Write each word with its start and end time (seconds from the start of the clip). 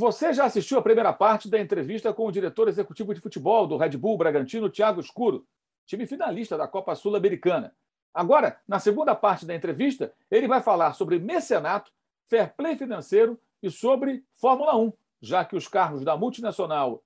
Você 0.00 0.32
já 0.32 0.46
assistiu 0.46 0.78
a 0.78 0.82
primeira 0.82 1.12
parte 1.12 1.46
da 1.46 1.60
entrevista 1.60 2.10
com 2.10 2.26
o 2.26 2.32
diretor 2.32 2.68
executivo 2.68 3.12
de 3.12 3.20
futebol 3.20 3.66
do 3.66 3.76
Red 3.76 3.98
Bull 3.98 4.16
Bragantino, 4.16 4.70
Thiago 4.70 4.98
Escuro, 4.98 5.46
time 5.84 6.06
finalista 6.06 6.56
da 6.56 6.66
Copa 6.66 6.94
Sul-Americana. 6.94 7.76
Agora, 8.14 8.58
na 8.66 8.78
segunda 8.78 9.14
parte 9.14 9.44
da 9.44 9.54
entrevista, 9.54 10.10
ele 10.30 10.48
vai 10.48 10.62
falar 10.62 10.94
sobre 10.94 11.18
mecenato, 11.18 11.92
fair 12.24 12.50
play 12.56 12.76
financeiro 12.76 13.38
e 13.62 13.70
sobre 13.70 14.24
Fórmula 14.36 14.74
1, 14.74 14.90
já 15.20 15.44
que 15.44 15.54
os 15.54 15.68
carros 15.68 16.02
da 16.02 16.16
multinacional 16.16 17.04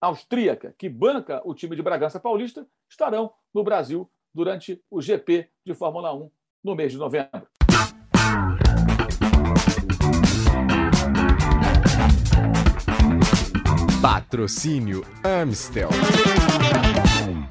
austríaca, 0.00 0.72
que 0.78 0.88
banca 0.88 1.42
o 1.44 1.52
time 1.52 1.74
de 1.74 1.82
Bragança 1.82 2.20
Paulista, 2.20 2.64
estarão 2.88 3.34
no 3.52 3.64
Brasil 3.64 4.08
durante 4.32 4.80
o 4.88 5.02
GP 5.02 5.50
de 5.66 5.74
Fórmula 5.74 6.14
1 6.14 6.30
no 6.62 6.76
mês 6.76 6.92
de 6.92 6.98
novembro. 6.98 7.48
Patrocínio 14.32 15.04
Amstel. 15.22 15.90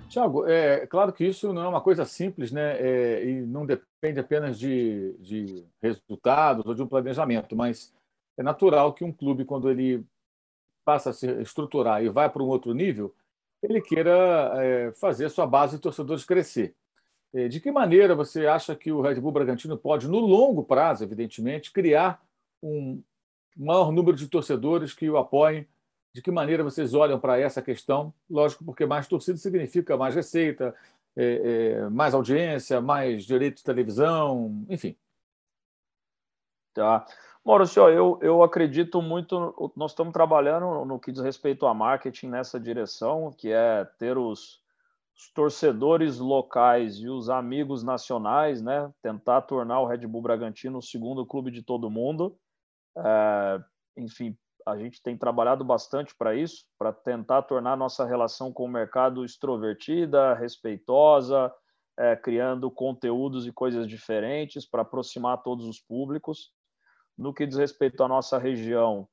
Tiago, 0.10 0.48
é 0.48 0.88
claro 0.88 1.14
que 1.14 1.24
isso 1.24 1.54
não 1.54 1.62
é 1.62 1.68
uma 1.68 1.80
coisa 1.80 2.06
simples, 2.06 2.52
né? 2.52 2.76
É, 2.80 3.24
e 3.24 3.42
não 3.42 3.68
depende 3.68 4.20
apenas 4.20 4.58
de, 4.58 5.16
de 5.20 5.64
resultados 5.80 6.66
ou 6.66 6.74
de 6.74 6.82
um 6.82 6.88
planejamento, 6.88 7.56
mas 7.56 7.94
é 8.36 8.42
natural 8.42 8.94
que 8.94 9.04
um 9.04 9.12
clube, 9.12 9.46
quando 9.46 9.70
ele 9.70 10.04
passa 10.84 11.12
a 11.12 11.14
se 11.14 11.28
estruturar 11.44 12.04
e 12.04 12.10
vai 12.10 12.28
para 12.28 12.42
um 12.42 12.48
outro 12.48 12.74
nível, 12.74 13.14
ele 13.62 13.80
queira 13.80 14.52
é, 14.56 14.92
fazer 14.94 15.30
sua 15.30 15.46
base 15.46 15.76
de 15.76 15.84
torcedores 15.84 16.26
crescer. 16.26 16.74
É, 17.32 17.48
de 17.48 17.60
que 17.60 17.72
maneira 17.72 18.16
você 18.16 18.48
acha 18.48 18.76
que 18.76 18.92
o 18.92 19.02
Red 19.02 19.22
Bull 19.22 19.32
Bragantino 19.32 19.78
pode, 19.78 20.08
no 20.08 20.18
longo 20.18 20.64
prazo, 20.64 21.04
evidentemente, 21.04 21.72
criar 21.72 22.20
um 22.60 23.04
maior 23.56 23.92
número 23.92 24.18
de 24.18 24.28
torcedores 24.28 24.96
que 24.96 25.08
o 25.08 25.18
apoiem 25.18 25.68
de 26.14 26.22
que 26.22 26.32
maneira 26.32 26.64
vocês 26.64 26.94
olham 26.94 27.20
para 27.20 27.40
essa 27.40 27.62
questão? 27.62 28.14
Lógico, 28.30 28.64
porque 28.66 28.86
mais 28.86 29.08
torcida 29.08 29.38
significa 29.38 29.96
mais 29.98 30.14
receita, 30.16 30.76
é, 31.16 31.82
é, 31.84 31.90
mais 31.90 32.14
audiência, 32.14 32.82
mais 32.82 33.26
direito 33.26 33.58
de 33.58 33.64
televisão, 33.64 34.66
enfim. 34.70 34.96
Tá. 36.74 37.06
Maurício, 37.44 37.90
eu, 37.90 38.20
eu 38.22 38.44
acredito 38.44 39.02
muito. 39.02 39.74
Nós 39.76 39.92
estamos 39.92 40.14
trabalhando 40.14 40.86
no 40.86 41.00
que 41.00 41.12
diz 41.12 41.22
respeito 41.22 41.66
a 41.66 41.74
marketing 41.74 42.28
nessa 42.28 42.60
direção, 42.60 43.32
que 43.32 43.52
é 43.52 43.84
ter 43.98 44.18
os, 44.18 44.62
os 45.16 45.30
torcedores 45.34 46.20
locais 46.20 46.98
e 46.98 47.10
os 47.10 47.30
amigos 47.30 47.84
nacionais, 47.84 48.62
né? 48.62 48.92
Tentar 49.02 49.42
tornar 49.42 49.82
o 49.82 49.88
Red 49.88 50.06
Bull 50.08 50.22
Bragantino 50.22 50.78
o 50.78 50.84
segundo 50.84 51.26
clube 51.26 51.52
de 51.52 51.64
todo 51.64 51.90
mundo. 51.90 52.38
É, 52.96 53.64
enfim, 53.98 54.38
a 54.66 54.78
gente 54.78 55.02
tem 55.02 55.18
trabalhado 55.18 55.64
bastante 55.64 56.16
para 56.16 56.36
isso, 56.36 56.66
para 56.78 56.94
tentar 56.94 57.44
tornar 57.44 57.76
nossa 57.76 58.06
relação 58.06 58.52
com 58.52 58.66
o 58.66 58.72
mercado 58.72 59.26
extrovertida, 59.26 60.34
respeitosa, 60.34 61.54
é, 61.98 62.16
criando 62.16 62.72
conteúdos 62.72 63.46
e 63.46 63.52
coisas 63.52 63.88
diferentes 63.88 64.68
para 64.68 64.82
aproximar 64.82 65.42
todos 65.44 65.66
os 65.66 65.80
públicos. 65.80 66.52
No 67.18 67.34
que 67.34 67.46
diz 67.46 67.58
respeito 67.58 68.04
à 68.04 68.08
nossa 68.08 68.38
região, 68.38 69.08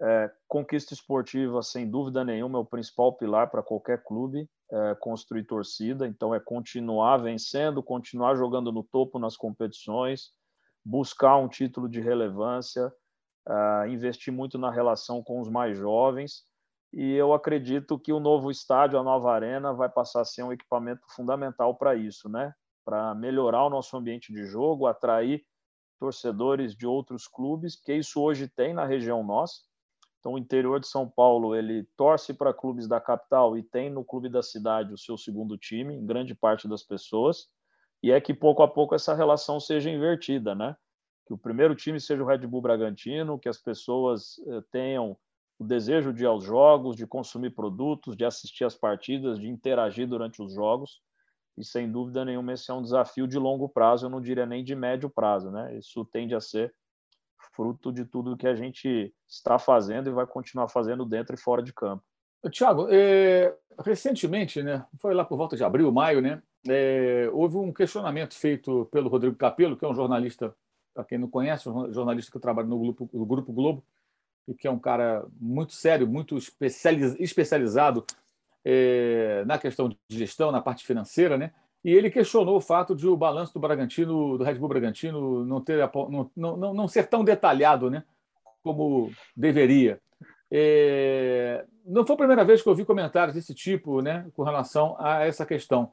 é, 0.00 0.30
conquista 0.46 0.94
esportiva, 0.94 1.62
sem 1.62 1.90
dúvida 1.90 2.24
nenhuma, 2.24 2.58
é 2.58 2.62
o 2.62 2.66
principal 2.66 3.12
pilar 3.14 3.50
para 3.50 3.62
qualquer 3.62 4.04
clube, 4.04 4.48
é, 4.70 4.94
construir 5.00 5.44
torcida. 5.44 6.06
Então, 6.06 6.34
é 6.34 6.38
continuar 6.38 7.18
vencendo, 7.18 7.82
continuar 7.82 8.36
jogando 8.36 8.70
no 8.70 8.84
topo 8.84 9.18
nas 9.18 9.36
competições, 9.36 10.30
buscar 10.84 11.36
um 11.36 11.48
título 11.48 11.88
de 11.88 12.00
relevância, 12.00 12.92
uh, 13.48 13.88
investir 13.88 14.32
muito 14.32 14.58
na 14.58 14.70
relação 14.70 15.22
com 15.22 15.40
os 15.40 15.48
mais 15.48 15.76
jovens. 15.76 16.44
E 16.92 17.14
eu 17.14 17.32
acredito 17.34 17.98
que 17.98 18.12
o 18.12 18.20
novo 18.20 18.50
estádio, 18.50 18.98
a 18.98 19.02
nova 19.02 19.32
arena, 19.32 19.72
vai 19.72 19.88
passar 19.88 20.22
a 20.22 20.24
ser 20.24 20.42
um 20.42 20.52
equipamento 20.52 21.02
fundamental 21.14 21.74
para 21.74 21.94
isso, 21.94 22.28
né? 22.28 22.54
Para 22.84 23.14
melhorar 23.14 23.64
o 23.64 23.70
nosso 23.70 23.96
ambiente 23.96 24.32
de 24.32 24.46
jogo, 24.46 24.86
atrair 24.86 25.44
torcedores 25.98 26.74
de 26.74 26.86
outros 26.86 27.26
clubes, 27.26 27.76
que 27.76 27.92
isso 27.92 28.20
hoje 28.20 28.48
tem 28.48 28.72
na 28.72 28.84
região 28.84 29.22
nossa. 29.22 29.68
Então, 30.20 30.32
o 30.32 30.38
interior 30.38 30.80
de 30.80 30.88
São 30.88 31.08
Paulo 31.08 31.54
ele 31.54 31.84
torce 31.96 32.32
para 32.32 32.54
clubes 32.54 32.88
da 32.88 33.00
capital 33.00 33.56
e 33.56 33.62
tem 33.62 33.90
no 33.90 34.04
clube 34.04 34.28
da 34.28 34.42
cidade 34.42 34.92
o 34.92 34.98
seu 34.98 35.16
segundo 35.16 35.56
time, 35.56 35.94
em 35.94 36.06
grande 36.06 36.34
parte 36.34 36.66
das 36.68 36.82
pessoas. 36.82 37.48
E 38.02 38.10
é 38.10 38.20
que 38.20 38.32
pouco 38.32 38.62
a 38.62 38.68
pouco 38.68 38.94
essa 38.94 39.14
relação 39.14 39.60
seja 39.60 39.90
invertida, 39.90 40.54
né? 40.54 40.76
Que 41.28 41.34
o 41.34 41.38
primeiro 41.38 41.74
time 41.74 42.00
seja 42.00 42.22
o 42.22 42.26
Red 42.26 42.38
Bull 42.38 42.62
Bragantino, 42.62 43.38
que 43.38 43.50
as 43.50 43.58
pessoas 43.58 44.38
eh, 44.46 44.62
tenham 44.72 45.14
o 45.58 45.64
desejo 45.64 46.10
de 46.10 46.22
ir 46.22 46.26
aos 46.26 46.42
jogos, 46.42 46.96
de 46.96 47.06
consumir 47.06 47.50
produtos, 47.50 48.16
de 48.16 48.24
assistir 48.24 48.64
às 48.64 48.74
partidas, 48.74 49.38
de 49.38 49.46
interagir 49.46 50.08
durante 50.08 50.40
os 50.40 50.54
jogos. 50.54 51.02
E 51.58 51.62
sem 51.62 51.90
dúvida 51.90 52.24
nenhuma 52.24 52.54
esse 52.54 52.70
é 52.70 52.74
um 52.74 52.80
desafio 52.80 53.28
de 53.28 53.38
longo 53.38 53.68
prazo, 53.68 54.06
eu 54.06 54.10
não 54.10 54.22
diria 54.22 54.46
nem 54.46 54.64
de 54.64 54.74
médio 54.74 55.10
prazo, 55.10 55.50
né? 55.50 55.76
Isso 55.76 56.02
tende 56.06 56.34
a 56.34 56.40
ser 56.40 56.74
fruto 57.54 57.92
de 57.92 58.06
tudo 58.06 58.36
que 58.36 58.46
a 58.46 58.54
gente 58.54 59.14
está 59.28 59.58
fazendo 59.58 60.08
e 60.08 60.12
vai 60.12 60.26
continuar 60.26 60.68
fazendo 60.68 61.04
dentro 61.04 61.34
e 61.34 61.38
fora 61.38 61.62
de 61.62 61.74
campo. 61.74 62.02
Tiago, 62.50 62.86
é, 62.88 63.54
recentemente, 63.84 64.62
né, 64.62 64.86
foi 64.98 65.12
lá 65.12 65.24
por 65.24 65.36
volta 65.36 65.56
de 65.56 65.64
abril, 65.64 65.90
maio, 65.90 66.22
né, 66.22 66.40
é, 66.68 67.28
houve 67.32 67.56
um 67.56 67.72
questionamento 67.72 68.34
feito 68.34 68.86
pelo 68.92 69.08
Rodrigo 69.08 69.36
Capello, 69.36 69.76
que 69.76 69.84
é 69.84 69.88
um 69.88 69.94
jornalista 69.94 70.54
para 70.98 71.04
quem 71.04 71.16
não 71.16 71.28
conhece, 71.28 71.68
um 71.68 71.92
jornalista 71.92 72.32
que 72.32 72.40
trabalha 72.40 72.66
no 72.66 72.76
Grupo, 72.76 73.08
no 73.12 73.24
Grupo 73.24 73.52
Globo, 73.52 73.84
e 74.48 74.54
que 74.54 74.66
é 74.66 74.70
um 74.70 74.80
cara 74.80 75.24
muito 75.40 75.72
sério, 75.72 76.08
muito 76.08 76.36
especializado 77.20 78.04
é, 78.64 79.44
na 79.46 79.58
questão 79.58 79.88
de 79.88 79.96
gestão, 80.10 80.50
na 80.50 80.60
parte 80.60 80.84
financeira, 80.84 81.38
né? 81.38 81.52
E 81.84 81.92
ele 81.92 82.10
questionou 82.10 82.56
o 82.56 82.60
fato 82.60 82.96
de 82.96 83.06
o 83.06 83.16
balanço 83.16 83.54
do 83.54 83.60
Bragantino, 83.60 84.36
do 84.36 84.42
Red 84.42 84.54
Bull 84.54 84.68
Bragantino, 84.68 85.44
não, 85.44 85.60
ter, 85.60 85.88
não, 85.94 86.30
não, 86.36 86.74
não 86.74 86.88
ser 86.88 87.06
tão 87.06 87.22
detalhado, 87.22 87.88
né? 87.88 88.02
Como 88.60 89.12
deveria. 89.36 90.00
É, 90.50 91.64
não 91.86 92.04
foi 92.04 92.14
a 92.14 92.18
primeira 92.18 92.44
vez 92.44 92.60
que 92.60 92.68
eu 92.68 92.72
ouvi 92.72 92.84
comentários 92.84 93.36
desse 93.36 93.54
tipo, 93.54 94.02
né? 94.02 94.26
Com 94.34 94.42
relação 94.42 94.96
a 94.98 95.24
essa 95.24 95.46
questão. 95.46 95.92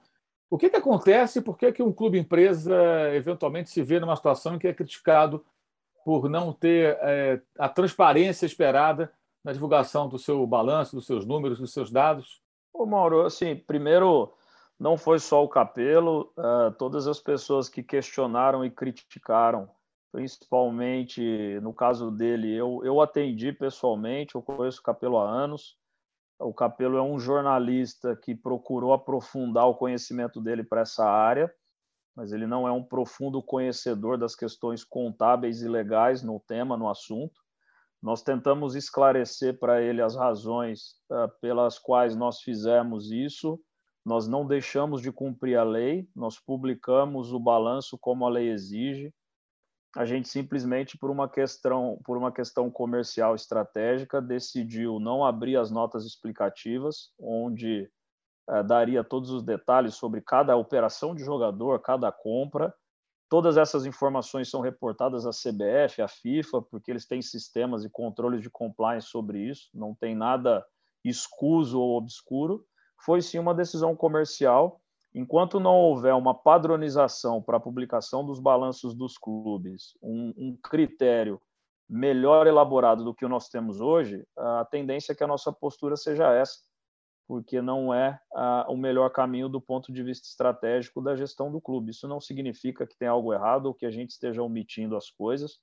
O 0.50 0.58
que, 0.58 0.70
que 0.70 0.76
acontece? 0.76 1.42
Por 1.42 1.58
que, 1.58 1.72
que 1.72 1.84
um 1.84 1.92
clube 1.92 2.20
empresa 2.20 2.76
eventualmente 3.14 3.70
se 3.70 3.82
vê 3.82 4.00
numa 4.00 4.16
situação 4.16 4.56
em 4.56 4.60
que 4.60 4.68
é 4.68 4.74
criticado 4.74 5.44
por 6.04 6.30
não 6.30 6.54
ter 6.54 6.98
é, 7.02 7.42
a 7.58 7.68
transparência 7.68 8.46
esperada 8.46 9.12
na 9.44 9.52
divulgação 9.52 10.08
do 10.08 10.20
seu 10.20 10.46
balanço, 10.46 10.96
dos 10.96 11.06
seus 11.06 11.26
números, 11.26 11.60
dos 11.60 11.74
seus 11.74 11.92
dados? 11.92 12.42
Ô 12.72 12.86
Mauro, 12.86 13.22
assim, 13.26 13.56
primeiro, 13.56 14.34
não 14.80 14.98
foi 14.98 15.20
só 15.20 15.44
o 15.44 15.50
Capelo, 15.50 16.34
uh, 16.38 16.72
todas 16.78 17.08
as 17.08 17.20
pessoas 17.20 17.70
que 17.70 17.82
questionaram 17.82 18.66
e 18.66 18.70
criticaram, 18.70 19.70
principalmente 20.12 21.60
no 21.62 21.74
caso 21.74 22.12
dele, 22.12 22.54
eu, 22.54 22.82
eu 22.84 23.02
atendi 23.02 23.52
pessoalmente, 23.52 24.36
eu 24.36 24.42
conheço 24.42 24.80
o 24.80 24.84
Capelo 24.84 25.18
há 25.18 25.30
anos, 25.30 25.78
o 26.40 26.54
Capelo 26.54 26.98
é 26.98 27.02
um 27.02 27.20
jornalista 27.20 28.16
que 28.16 28.36
procurou 28.36 28.94
aprofundar 28.94 29.68
o 29.68 29.76
conhecimento 29.76 30.42
dele 30.42 30.64
para 30.64 30.82
essa 30.82 31.06
área, 31.06 31.52
mas 32.16 32.32
ele 32.32 32.48
não 32.48 32.68
é 32.68 32.72
um 32.72 32.84
profundo 32.84 33.42
conhecedor 33.42 34.18
das 34.18 34.36
questões 34.36 34.84
contábeis 34.84 35.62
e 35.62 35.68
legais 35.68 36.24
no 36.24 36.40
tema, 36.40 36.78
no 36.78 36.90
assunto. 36.90 37.42
Nós 38.02 38.22
tentamos 38.22 38.76
esclarecer 38.76 39.58
para 39.60 39.82
ele 39.82 40.02
as 40.02 40.16
razões 40.16 40.96
uh, 41.10 41.30
pelas 41.42 41.80
quais 41.80 42.16
nós 42.16 42.42
fizemos 42.42 43.12
isso. 43.12 43.60
Nós 44.06 44.28
não 44.28 44.46
deixamos 44.46 45.02
de 45.02 45.12
cumprir 45.12 45.58
a 45.58 45.64
lei, 45.64 46.08
nós 46.16 46.40
publicamos 46.40 47.34
o 47.34 47.40
balanço 47.40 47.98
como 47.98 48.26
a 48.26 48.30
lei 48.30 48.50
exige 48.50 49.14
a 49.96 50.06
gente 50.06 50.28
simplesmente 50.28 50.98
por 50.98 51.10
uma 51.10 51.30
questão 51.30 51.98
por 52.04 52.18
uma 52.18 52.32
questão 52.32 52.70
comercial 52.70 53.34
estratégica 53.34 54.22
decidiu 54.22 55.00
não 55.00 55.24
abrir 55.24 55.56
as 55.56 55.72
notas 55.72 56.06
explicativas 56.06 57.12
onde 57.18 57.90
é, 58.50 58.62
daria 58.62 59.04
todos 59.04 59.30
os 59.30 59.42
detalhes 59.42 59.96
sobre 59.96 60.22
cada 60.22 60.56
operação 60.56 61.16
de 61.16 61.24
jogador 61.24 61.80
cada 61.80 62.12
compra. 62.12 62.74
Todas 63.30 63.58
essas 63.58 63.86
informações 63.86 64.50
são 64.50 64.62
reportadas 64.62 65.26
à 65.26 65.32
CBF 65.32 66.02
à 66.02 66.08
FIFA 66.08 66.62
porque 66.62 66.92
eles 66.92 67.08
têm 67.08 67.22
sistemas 67.22 67.84
e 67.84 67.90
controles 67.90 68.42
de 68.42 68.50
compliance 68.50 69.08
sobre 69.08 69.40
isso 69.40 69.70
não 69.74 69.96
tem 69.96 70.14
nada 70.14 70.66
escuso 71.04 71.80
ou 71.80 71.98
obscuro. 71.98 72.66
Foi 73.04 73.22
sim 73.22 73.40
uma 73.40 73.56
decisão 73.56 73.96
comercial 73.96 74.82
enquanto 75.16 75.62
não 75.62 75.78
houver 75.78 76.14
uma 76.14 76.34
padronização 76.34 77.42
para 77.42 77.56
a 77.56 77.60
publicação 77.60 78.26
dos 78.26 78.38
balanços 78.38 78.94
dos 78.94 79.18
clubes, 79.18 79.98
um, 80.04 80.34
um, 80.36 80.58
critério 80.62 81.42
melhor 81.90 82.48
elaborado 82.48 83.02
do 83.06 83.16
que 83.16 83.24
o 83.24 83.30
nós 83.30 83.48
temos 83.48 83.80
hoje, 83.80 84.28
a 84.38 84.66
tendência 84.66 85.14
é 85.14 85.16
que 85.16 85.24
a 85.24 85.28
nossa 85.28 85.54
postura 85.54 85.96
seja 85.96 86.34
essa, 86.34 86.60
porque 87.26 87.62
não 87.62 87.94
é 87.94 88.20
o 88.68 88.76
melhor 88.76 89.10
caminho 89.10 89.48
do 89.48 89.62
ponto 89.62 89.94
de 89.94 90.04
vista 90.04 90.28
estratégico 90.28 91.02
da 91.02 91.16
gestão 91.16 91.50
do 91.50 91.62
clube. 91.62 91.92
Isso 91.92 92.08
não 92.08 92.20
significa 92.20 92.86
que 92.86 92.98
tem 92.98 93.08
algo 93.08 93.34
errado 93.34 93.68
ou 93.68 93.74
que 93.74 93.86
a 93.86 93.92
gente 93.92 94.10
esteja 94.10 94.44
omitindo 94.44 94.98
as 94.98 95.10
coisas. 95.10 95.60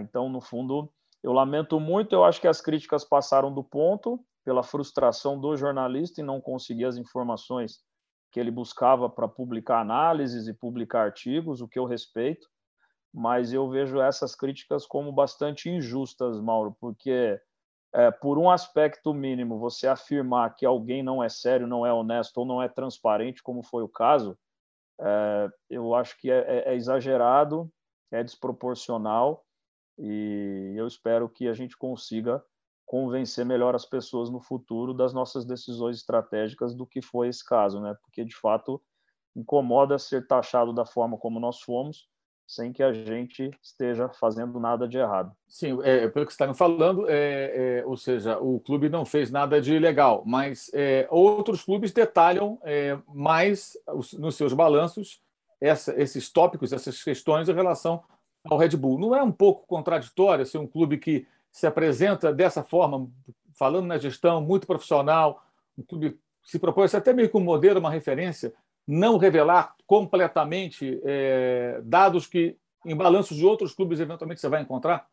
então, 0.00 0.28
no 0.28 0.40
fundo, 0.40 0.88
Eu 1.22 1.32
lamento 1.32 1.80
muito, 1.80 2.14
eu 2.14 2.24
acho 2.24 2.40
que 2.40 2.46
as 2.46 2.60
críticas 2.60 3.04
passaram 3.04 3.52
do 3.52 3.64
ponto 3.64 4.24
pela 4.44 4.62
frustração 4.62 5.40
do 5.40 5.56
jornalista 5.56 6.20
em 6.20 6.24
não 6.24 6.40
conseguir 6.40 6.84
as 6.84 6.96
informações 6.96 7.80
que 8.36 8.40
ele 8.40 8.50
buscava 8.50 9.08
para 9.08 9.26
publicar 9.26 9.80
análises 9.80 10.46
e 10.46 10.52
publicar 10.52 11.04
artigos, 11.04 11.62
o 11.62 11.66
que 11.66 11.78
eu 11.78 11.86
respeito, 11.86 12.46
mas 13.10 13.50
eu 13.50 13.66
vejo 13.66 13.98
essas 13.98 14.34
críticas 14.34 14.84
como 14.84 15.10
bastante 15.10 15.70
injustas, 15.70 16.38
Mauro, 16.38 16.76
porque 16.78 17.40
é, 17.94 18.10
por 18.10 18.36
um 18.36 18.50
aspecto 18.50 19.14
mínimo, 19.14 19.58
você 19.58 19.88
afirmar 19.88 20.54
que 20.54 20.66
alguém 20.66 21.02
não 21.02 21.24
é 21.24 21.30
sério, 21.30 21.66
não 21.66 21.86
é 21.86 21.90
honesto 21.90 22.36
ou 22.36 22.44
não 22.44 22.62
é 22.62 22.68
transparente, 22.68 23.42
como 23.42 23.62
foi 23.62 23.82
o 23.82 23.88
caso, 23.88 24.38
é, 25.00 25.48
eu 25.70 25.94
acho 25.94 26.14
que 26.18 26.30
é, 26.30 26.40
é, 26.40 26.72
é 26.72 26.74
exagerado, 26.74 27.72
é 28.12 28.22
desproporcional 28.22 29.46
e 29.98 30.74
eu 30.76 30.86
espero 30.86 31.26
que 31.26 31.48
a 31.48 31.54
gente 31.54 31.74
consiga 31.74 32.44
convencer 32.86 33.44
melhor 33.44 33.74
as 33.74 33.84
pessoas 33.84 34.30
no 34.30 34.40
futuro 34.40 34.94
das 34.94 35.12
nossas 35.12 35.44
decisões 35.44 35.96
estratégicas 35.96 36.74
do 36.74 36.86
que 36.86 37.02
foi 37.02 37.28
esse 37.28 37.44
caso, 37.44 37.80
né? 37.80 37.94
Porque 38.00 38.24
de 38.24 38.34
fato 38.34 38.80
incomoda 39.34 39.98
ser 39.98 40.26
taxado 40.26 40.72
da 40.72 40.86
forma 40.86 41.18
como 41.18 41.40
nós 41.40 41.60
fomos, 41.60 42.08
sem 42.46 42.72
que 42.72 42.82
a 42.82 42.92
gente 42.92 43.50
esteja 43.60 44.08
fazendo 44.08 44.60
nada 44.60 44.86
de 44.86 44.96
errado. 44.96 45.32
Sim, 45.48 45.78
é, 45.82 46.08
pelo 46.08 46.24
que 46.24 46.32
você 46.32 46.46
me 46.46 46.54
falando, 46.54 47.10
é, 47.10 47.80
é, 47.80 47.84
ou 47.84 47.96
seja, 47.96 48.38
o 48.38 48.60
clube 48.60 48.88
não 48.88 49.04
fez 49.04 49.32
nada 49.32 49.60
de 49.60 49.74
ilegal, 49.74 50.22
mas 50.24 50.70
é, 50.72 51.08
outros 51.10 51.64
clubes 51.64 51.92
detalham 51.92 52.58
é, 52.62 52.96
mais 53.08 53.76
os, 53.92 54.12
nos 54.12 54.36
seus 54.36 54.52
balanços 54.52 55.20
essa, 55.60 56.00
esses 56.00 56.30
tópicos, 56.30 56.72
essas 56.72 57.02
questões 57.02 57.48
em 57.48 57.54
relação 57.54 58.02
ao 58.44 58.58
Red 58.58 58.76
Bull. 58.76 58.98
Não 58.98 59.14
é 59.14 59.22
um 59.22 59.32
pouco 59.32 59.66
contraditório 59.66 60.46
ser 60.46 60.58
um 60.58 60.66
clube 60.66 60.98
que 60.98 61.26
se 61.56 61.66
apresenta 61.66 62.34
dessa 62.34 62.62
forma, 62.62 63.08
falando 63.58 63.86
na 63.86 63.96
gestão, 63.96 64.42
muito 64.42 64.66
profissional, 64.66 65.42
um 65.78 65.82
clube 65.82 66.20
se 66.44 66.58
propõe 66.58 66.84
até 66.92 67.14
meio 67.14 67.30
que 67.30 67.36
um 67.38 67.40
modelo, 67.40 67.80
uma 67.80 67.90
referência, 67.90 68.52
não 68.86 69.16
revelar 69.16 69.74
completamente 69.86 71.00
é, 71.02 71.80
dados 71.82 72.26
que 72.26 72.58
em 72.84 72.94
balanços 72.94 73.38
de 73.38 73.46
outros 73.46 73.72
clubes 73.74 74.00
eventualmente 74.00 74.38
você 74.38 74.50
vai 74.50 74.60
encontrar, 74.60 75.08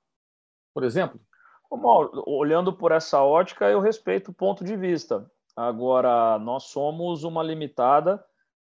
por 0.74 0.84
exemplo? 0.84 1.18
Olhando 2.28 2.74
por 2.74 2.92
essa 2.92 3.24
ótica, 3.24 3.70
eu 3.70 3.80
respeito 3.80 4.32
o 4.32 4.34
ponto 4.34 4.66
de 4.66 4.76
vista. 4.76 5.26
Agora, 5.56 6.38
nós 6.40 6.64
somos 6.64 7.24
uma 7.24 7.42
limitada, 7.42 8.22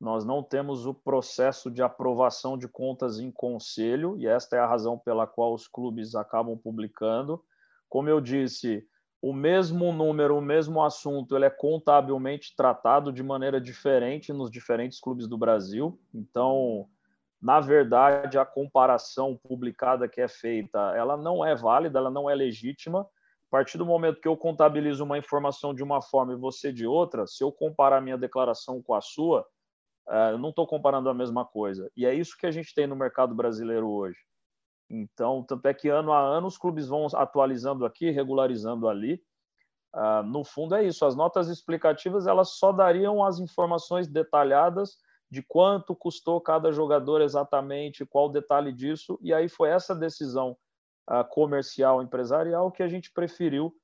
nós 0.01 0.25
não 0.25 0.41
temos 0.41 0.87
o 0.87 0.95
processo 0.95 1.69
de 1.69 1.83
aprovação 1.83 2.57
de 2.57 2.69
contas 2.69 3.19
em 3.19 3.33
conselho, 3.33 4.17
e 4.19 4.29
esta 4.29 4.55
é 4.55 4.61
a 4.61 4.69
razão 4.69 4.97
pela 4.97 5.27
qual 5.27 5.53
os 5.53 5.67
clubes 5.67 6.15
acabam 6.15 6.57
publicando. 6.57 7.43
Como 7.89 8.09
eu 8.09 8.21
disse, 8.21 8.87
o 9.23 9.33
mesmo 9.33 9.93
número, 9.93 10.37
o 10.37 10.43
mesmo 10.43 10.83
assunto, 10.83 11.35
ele 11.35 11.47
é 11.47 11.51
contabilmente 11.51 12.55
tratado 12.55 13.13
de 13.13 13.23
maneira 13.23 13.61
diferente 13.61 14.33
nos 14.33 14.51
diferentes 14.51 15.01
clubes 15.01 15.27
do 15.27 15.39
Brasil. 15.39 15.99
Então, 16.15 16.87
na 17.41 17.61
verdade, 17.61 18.39
a 18.39 18.45
comparação 18.45 19.37
publicada 19.37 20.09
que 20.09 20.21
é 20.21 20.29
feita, 20.29 20.79
ela 20.97 21.17
não 21.17 21.45
é 21.45 21.55
válida, 21.55 21.99
ela 21.99 22.11
não 22.11 22.29
é 22.29 22.35
legítima. 22.35 23.01
A 23.01 23.51
partir 23.51 23.79
do 23.79 23.87
momento 23.87 24.21
que 24.21 24.29
eu 24.29 24.37
contabilizo 24.37 25.05
uma 25.05 25.19
informação 25.19 25.73
de 25.75 25.83
uma 25.83 26.03
forma 26.03 26.33
e 26.33 26.37
você 26.37 26.73
de 26.73 26.87
outra, 26.87 27.27
se 27.27 27.43
eu 27.43 27.53
comparar 27.53 28.01
minha 28.01 28.19
declaração 28.19 28.83
com 28.83 28.95
a 28.95 29.01
sua, 29.01 29.47
eh, 30.09 30.33
eu 30.33 30.39
não 30.39 30.51
estou 30.51 30.67
comparando 30.67 31.09
a 31.09 31.15
mesma 31.15 31.45
coisa. 31.45 31.91
E 31.97 32.05
é 32.05 32.13
isso 32.15 32.37
que 32.37 32.47
a 32.47 32.51
gente 32.51 32.75
tem 32.75 32.87
no 32.87 32.97
mercado 32.97 33.35
brasileiro 33.35 33.89
hoje. 33.89 34.19
Então, 34.89 35.43
tanto 35.43 35.67
é 35.67 35.75
que 35.75 35.89
ano 35.89 36.13
a 36.13 36.21
ano 36.21 36.47
os 36.47 36.57
clubes 36.57 36.89
vão 36.89 37.07
atualizando 37.15 37.85
aqui, 37.85 38.11
regularizando 38.11 38.89
ali. 38.89 39.23
Uh, 39.95 40.23
no 40.25 40.45
fundo 40.45 40.75
é 40.75 40.85
isso. 40.85 41.05
As 41.05 41.17
notas 41.17 41.49
explicativas 41.49 42.27
elas 42.27 42.51
só 42.51 42.71
dariam 42.73 43.25
as 43.25 43.39
informações 43.39 44.07
detalhadas 44.07 44.99
de 45.31 45.43
quanto 45.43 45.97
custou 45.97 46.41
cada 46.41 46.71
jogador 46.71 47.21
exatamente, 47.21 48.07
qual 48.07 48.27
o 48.27 48.33
detalhe 48.33 48.73
disso. 48.73 49.19
E 49.21 49.35
aí 49.35 49.49
foi 49.49 49.71
essa 49.71 49.95
decisão 49.95 50.57
uh, 51.11 51.25
comercial, 51.31 52.03
empresarial 52.03 52.71
que 52.71 52.83
a 52.83 52.89
gente 52.89 53.13
preferiu 53.13 53.75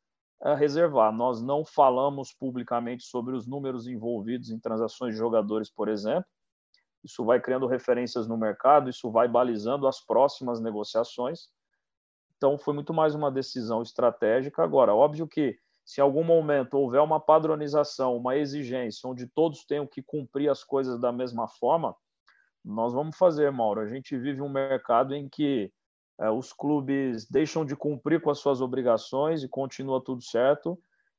uh, 0.41 0.55
reservar. 0.55 1.13
Nós 1.13 1.43
não 1.43 1.65
falamos 1.65 2.33
publicamente 2.33 3.05
sobre 3.05 3.35
os 3.35 3.47
números 3.47 3.89
envolvidos 3.89 4.51
em 4.51 4.61
transações 4.61 5.15
de 5.15 5.19
jogadores, 5.19 5.69
por 5.69 5.89
exemplo 5.89 6.27
isso 7.05 7.25
vai 7.25 7.41
criando 7.41 7.67
referências 7.67 8.29
no 8.29 8.37
mercado, 8.37 8.89
isso 8.89 9.11
vai 9.11 9.29
balizando 9.29 9.87
as 9.87 10.01
próximas 10.01 10.61
negociações. 10.61 11.49
Então, 12.37 12.59
foi 12.59 12.75
muito 12.75 12.93
mais 12.93 13.15
uma 13.15 13.31
decisão 13.31 13.83
estratégica. 13.83 14.63
Agora, 14.63 14.95
óbvio 14.95 15.27
que 15.27 15.59
se 15.85 16.01
em 16.01 16.05
algum 16.05 16.25
momento 16.25 16.75
houver 16.75 17.01
uma 17.01 17.21
padronização, 17.21 18.17
uma 18.17 18.37
exigência, 18.37 19.09
onde 19.09 19.27
todos 19.27 19.65
tenham 19.65 19.87
que 19.87 20.03
cumprir 20.03 20.49
as 20.49 20.63
coisas 20.63 20.99
da 21.01 21.13
mesma 21.13 21.49
forma, 21.49 21.95
nós 22.65 22.93
vamos 22.93 23.17
fazer, 23.17 23.51
Mauro. 23.51 23.81
A 23.81 23.89
gente 23.89 24.17
vive 24.17 24.41
um 24.41 24.49
mercado 24.49 25.15
em 25.15 25.29
que 25.29 25.73
é, 26.21 26.31
os 26.31 26.53
clubes 26.53 27.29
deixam 27.29 27.65
de 27.65 27.75
cumprir 27.75 28.21
com 28.21 28.31
as 28.31 28.39
suas 28.39 28.61
obrigações 28.61 29.43
e 29.43 29.49
continua 29.49 30.03
tudo 30.03 30.23
certo, 30.23 30.79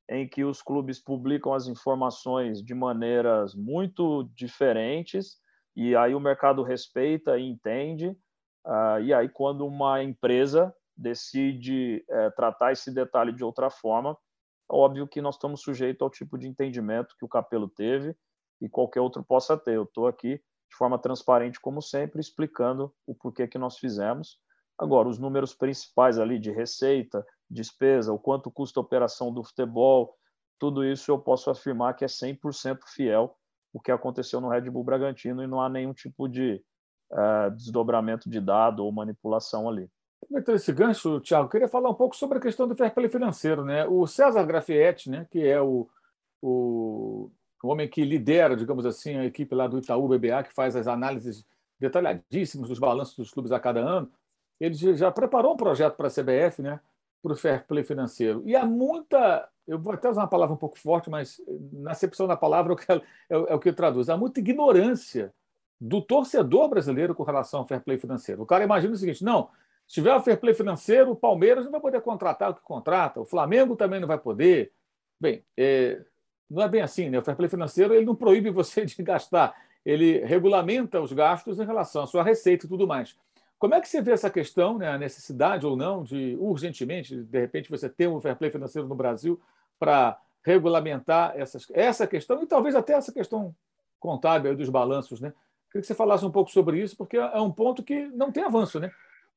em 0.09 0.27
que 0.27 0.43
os 0.43 0.61
clubes 0.61 0.99
publicam 0.99 1.53
as 1.53 1.67
informações 1.67 2.63
de 2.63 2.73
maneiras 2.73 3.53
muito 3.53 4.29
diferentes 4.33 5.41
e 5.75 5.95
aí 5.95 6.13
o 6.13 6.19
mercado 6.19 6.63
respeita 6.63 7.37
e 7.37 7.47
entende. 7.47 8.09
Uh, 8.65 8.99
e 9.03 9.13
aí, 9.13 9.27
quando 9.27 9.65
uma 9.65 10.01
empresa 10.03 10.73
decide 10.95 12.05
é, 12.07 12.29
tratar 12.31 12.71
esse 12.71 12.93
detalhe 12.93 13.33
de 13.33 13.43
outra 13.43 13.69
forma, 13.69 14.15
óbvio 14.69 15.07
que 15.07 15.21
nós 15.21 15.35
estamos 15.35 15.61
sujeitos 15.61 16.01
ao 16.01 16.09
tipo 16.09 16.37
de 16.37 16.47
entendimento 16.47 17.15
que 17.17 17.25
o 17.25 17.27
Capelo 17.27 17.67
teve 17.67 18.15
e 18.61 18.69
qualquer 18.69 19.01
outro 19.01 19.23
possa 19.23 19.57
ter. 19.57 19.75
Eu 19.75 19.83
estou 19.83 20.07
aqui 20.07 20.37
de 20.69 20.77
forma 20.77 20.99
transparente, 20.99 21.59
como 21.59 21.81
sempre, 21.81 22.19
explicando 22.19 22.93
o 23.05 23.15
porquê 23.15 23.47
que 23.47 23.57
nós 23.57 23.77
fizemos. 23.77 24.39
Agora, 24.77 25.07
os 25.07 25.19
números 25.19 25.53
principais 25.53 26.17
ali 26.17 26.39
de 26.39 26.51
receita, 26.51 27.25
despesa, 27.49 28.13
o 28.13 28.19
quanto 28.19 28.51
custa 28.51 28.79
a 28.79 28.83
operação 28.83 29.31
do 29.33 29.43
futebol, 29.43 30.15
tudo 30.59 30.83
isso 30.85 31.11
eu 31.11 31.19
posso 31.19 31.49
afirmar 31.49 31.95
que 31.95 32.05
é 32.05 32.07
100% 32.07 32.79
fiel 32.87 33.35
o 33.73 33.79
que 33.79 33.91
aconteceu 33.91 34.39
no 34.39 34.49
Red 34.49 34.69
Bull 34.69 34.83
Bragantino 34.83 35.43
e 35.43 35.47
não 35.47 35.59
há 35.59 35.67
nenhum 35.67 35.93
tipo 35.93 36.29
de 36.29 36.61
uh, 37.11 37.51
desdobramento 37.51 38.29
de 38.29 38.39
dado 38.39 38.85
ou 38.85 38.91
manipulação 38.91 39.67
ali. 39.67 39.89
Aproveitando 40.23 40.55
esse 40.55 40.71
gancho, 40.71 41.19
Thiago, 41.19 41.49
queria 41.49 41.67
falar 41.67 41.89
um 41.89 41.95
pouco 41.95 42.15
sobre 42.15 42.37
a 42.37 42.41
questão 42.41 42.67
do 42.67 42.75
fair 42.75 42.93
play 42.93 43.09
financeiro. 43.09 43.65
Né? 43.65 43.85
O 43.85 44.05
César 44.07 44.45
Grafietti, 44.45 45.09
né, 45.09 45.27
que 45.29 45.45
é 45.45 45.59
o, 45.59 45.89
o, 46.41 47.29
o 47.63 47.67
homem 47.67 47.89
que 47.89 48.05
lidera, 48.05 48.55
digamos 48.55 48.85
assim, 48.85 49.17
a 49.17 49.25
equipe 49.25 49.53
lá 49.53 49.67
do 49.67 49.79
Itaú 49.79 50.07
BBA, 50.07 50.43
que 50.43 50.53
faz 50.53 50.75
as 50.75 50.87
análises 50.87 51.45
detalhadíssimas 51.79 52.69
dos 52.69 52.79
balanços 52.79 53.15
dos 53.15 53.31
clubes 53.31 53.51
a 53.51 53.59
cada 53.59 53.81
ano, 53.81 54.09
ele 54.59 54.73
já 54.95 55.11
preparou 55.11 55.53
um 55.53 55.57
projeto 55.57 55.95
para 55.95 56.07
a 56.07 56.11
CBF 56.11 56.61
né, 56.61 56.79
para 57.23 57.33
o 57.33 57.35
fair 57.35 57.65
play 57.65 57.83
financeiro. 57.83 58.43
E 58.45 58.55
há 58.55 58.65
muita 58.65 59.49
eu 59.65 59.79
vou 59.79 59.93
até 59.93 60.09
usar 60.09 60.21
uma 60.21 60.27
palavra 60.27 60.53
um 60.53 60.57
pouco 60.57 60.77
forte, 60.77 61.09
mas 61.09 61.41
na 61.71 61.91
acepção 61.91 62.27
da 62.27 62.35
palavra 62.35 62.75
é, 62.89 62.93
é, 62.95 63.01
é 63.29 63.55
o 63.55 63.59
que 63.59 63.71
traduz. 63.71 64.09
Há 64.09 64.17
muita 64.17 64.41
ignorância 64.41 65.33
do 65.79 66.01
torcedor 66.01 66.69
brasileiro 66.69 67.15
com 67.15 67.23
relação 67.23 67.61
ao 67.61 67.65
fair 67.65 67.81
play 67.81 67.97
financeiro. 67.97 68.41
O 68.41 68.45
cara 68.45 68.63
imagina 68.63 68.93
o 68.93 68.97
seguinte: 68.97 69.23
não, 69.23 69.49
se 69.87 69.95
tiver 69.95 70.13
o 70.13 70.21
fair 70.21 70.39
play 70.39 70.53
financeiro, 70.53 71.11
o 71.11 71.15
Palmeiras 71.15 71.65
não 71.65 71.71
vai 71.71 71.81
poder 71.81 72.01
contratar 72.01 72.51
o 72.51 72.55
que 72.55 72.61
contrata, 72.61 73.21
o 73.21 73.25
Flamengo 73.25 73.75
também 73.75 73.99
não 73.99 74.07
vai 74.07 74.17
poder. 74.17 74.71
Bem, 75.19 75.45
é, 75.57 76.01
não 76.49 76.61
é 76.61 76.67
bem 76.67 76.81
assim, 76.81 77.09
né? 77.09 77.19
O 77.19 77.21
fair 77.21 77.37
play 77.37 77.49
financeiro 77.49 77.93
ele 77.93 78.05
não 78.05 78.15
proíbe 78.15 78.49
você 78.49 78.83
de 78.85 79.01
gastar, 79.01 79.55
ele 79.85 80.19
regulamenta 80.25 80.99
os 80.99 81.13
gastos 81.13 81.59
em 81.59 81.65
relação 81.65 82.03
à 82.03 82.07
sua 82.07 82.23
receita 82.23 82.65
e 82.65 82.69
tudo 82.69 82.85
mais. 82.85 83.15
Como 83.63 83.75
é 83.75 83.79
que 83.79 83.87
você 83.87 84.01
vê 84.01 84.11
essa 84.11 84.29
questão, 84.29 84.77
né, 84.77 84.89
a 84.89 84.97
necessidade 84.97 85.65
ou 85.65 85.77
não 85.77 86.03
de 86.03 86.35
urgentemente, 86.37 87.15
de 87.15 87.39
repente, 87.39 87.69
você 87.69 87.87
ter 87.87 88.09
um 88.09 88.19
fair 88.19 88.35
play 88.35 88.51
financeiro 88.51 88.89
no 88.89 88.93
Brasil 88.93 89.39
para 89.79 90.19
regulamentar 90.45 91.31
essas, 91.37 91.65
essa 91.73 92.05
questão 92.05 92.43
e 92.43 92.45
talvez 92.45 92.75
até 92.75 92.91
essa 92.91 93.13
questão 93.13 93.55
contábil 94.01 94.53
dos 94.53 94.67
balanços, 94.67 95.21
né? 95.21 95.29
Queria 95.71 95.79
que 95.79 95.87
você 95.87 95.95
falasse 95.95 96.25
um 96.25 96.29
pouco 96.29 96.51
sobre 96.51 96.81
isso, 96.81 96.97
porque 96.97 97.15
é 97.15 97.39
um 97.39 97.53
ponto 97.53 97.81
que 97.81 98.05
não 98.07 98.33
tem 98.33 98.43
avanço, 98.43 98.81
né? 98.81 98.91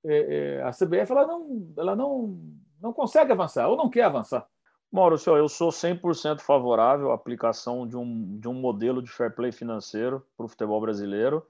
É, 0.04 0.56
é, 0.58 0.62
a 0.62 0.72
CBF 0.72 1.12
ela 1.12 1.24
não, 1.24 1.72
ela 1.78 1.94
não, 1.94 2.36
não 2.82 2.92
consegue 2.92 3.30
avançar 3.30 3.68
ou 3.68 3.76
não 3.76 3.88
quer 3.88 4.02
avançar. 4.02 4.44
Maurício, 4.90 5.36
eu 5.36 5.48
sou 5.48 5.70
100% 5.70 6.40
favorável 6.40 7.12
à 7.12 7.14
aplicação 7.14 7.86
de 7.86 7.96
um, 7.96 8.40
de 8.40 8.48
um 8.48 8.54
modelo 8.54 9.00
de 9.00 9.08
fair 9.08 9.32
play 9.32 9.52
financeiro 9.52 10.26
para 10.36 10.46
o 10.46 10.48
futebol 10.48 10.80
brasileiro. 10.80 11.46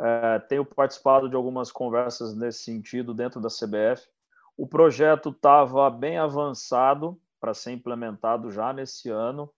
É, 0.00 0.38
tenho 0.40 0.64
participado 0.64 1.28
de 1.28 1.36
algumas 1.36 1.70
conversas 1.70 2.34
nesse 2.34 2.64
sentido 2.64 3.14
dentro 3.14 3.40
da 3.40 3.48
CBF. 3.48 4.08
O 4.56 4.66
projeto 4.66 5.30
estava 5.30 5.88
bem 5.90 6.18
avançado 6.18 7.20
para 7.40 7.54
ser 7.54 7.72
implementado 7.72 8.50
já 8.50 8.72
nesse 8.72 9.08
ano. 9.08 9.52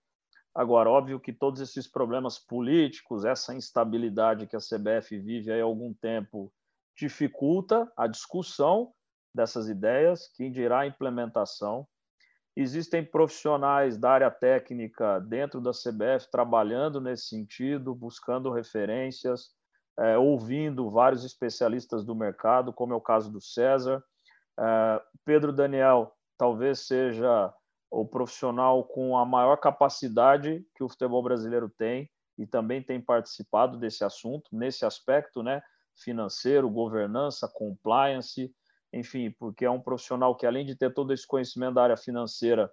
Agora, 0.53 0.89
óbvio 0.89 1.19
que 1.19 1.33
todos 1.33 1.59
esses 1.59 1.87
problemas 1.87 2.39
políticos, 2.39 3.25
essa 3.25 3.53
instabilidade 3.53 4.47
que 4.47 4.55
a 4.55 4.59
CBF 4.59 5.17
vive 5.19 5.51
há 5.51 5.63
algum 5.63 5.93
tempo, 5.93 6.51
dificulta 6.95 7.91
a 7.97 8.07
discussão, 8.07 8.93
dessas 9.35 9.67
ideias, 9.67 10.29
quem 10.33 10.49
dirá 10.49 10.79
a 10.79 10.87
implementação. 10.87 11.85
Existem 12.55 13.03
profissionais 13.03 13.97
da 13.97 14.11
área 14.11 14.31
técnica 14.31 15.19
dentro 15.19 15.59
da 15.59 15.71
CBF 15.71 16.31
trabalhando 16.31 17.01
nesse 17.01 17.27
sentido, 17.27 17.93
buscando 17.93 18.49
referências, 18.49 19.49
é, 19.99 20.17
ouvindo 20.17 20.89
vários 20.89 21.23
especialistas 21.23 22.03
do 22.03 22.15
mercado, 22.15 22.73
como 22.73 22.93
é 22.93 22.95
o 22.95 23.01
caso 23.01 23.31
do 23.31 23.41
César. 23.41 24.03
É, 24.59 25.01
Pedro 25.23 25.53
Daniel 25.53 26.13
talvez 26.37 26.79
seja 26.79 27.53
o 27.89 28.05
profissional 28.05 28.83
com 28.83 29.17
a 29.17 29.25
maior 29.25 29.57
capacidade 29.57 30.65
que 30.75 30.83
o 30.83 30.89
futebol 30.89 31.23
brasileiro 31.23 31.69
tem 31.69 32.09
e 32.37 32.45
também 32.45 32.81
tem 32.83 32.99
participado 32.99 33.77
desse 33.77 34.03
assunto, 34.03 34.49
nesse 34.51 34.85
aspecto, 34.85 35.41
né? 35.41 35.61
Financeiro, 35.95 36.69
governança, 36.69 37.49
compliance, 37.53 38.53
enfim, 38.91 39.33
porque 39.39 39.63
é 39.63 39.71
um 39.71 39.79
profissional 39.79 40.35
que, 40.35 40.45
além 40.45 40.65
de 40.65 40.75
ter 40.75 40.93
todo 40.93 41.13
esse 41.13 41.25
conhecimento 41.25 41.75
da 41.75 41.83
área 41.83 41.97
financeira, 41.97 42.69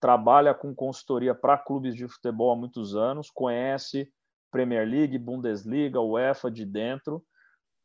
trabalha 0.00 0.54
com 0.54 0.74
consultoria 0.74 1.34
para 1.34 1.58
clubes 1.58 1.94
de 1.94 2.08
futebol 2.08 2.50
há 2.50 2.56
muitos 2.56 2.96
anos, 2.96 3.30
conhece 3.30 4.10
Premier 4.52 4.86
League, 4.86 5.18
Bundesliga, 5.18 6.00
UEFA 6.00 6.50
de 6.50 6.66
dentro, 6.66 7.24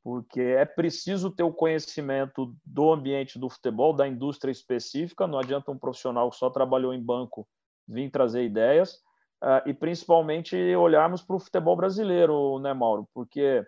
porque 0.03 0.41
é 0.41 0.65
preciso 0.65 1.31
ter 1.31 1.43
o 1.43 1.51
conhecimento 1.51 2.55
do 2.65 2.91
ambiente 2.91 3.39
do 3.39 3.49
futebol, 3.49 3.93
da 3.93 4.07
indústria 4.07 4.51
específica, 4.51 5.25
não 5.25 5.39
adianta 5.39 5.71
um 5.71 5.79
profissional 5.79 6.29
que 6.29 6.37
só 6.37 6.49
trabalhou 6.49 6.93
em 6.93 7.01
banco 7.01 7.47
vir 7.87 8.11
trazer 8.11 8.43
ideias, 8.43 8.95
uh, 9.43 9.63
e 9.65 9.73
principalmente 9.73 10.55
olharmos 10.75 11.23
para 11.23 11.35
o 11.35 11.39
futebol 11.39 11.75
brasileiro, 11.75 12.59
né, 12.59 12.73
Mauro? 12.73 13.07
Porque 13.13 13.65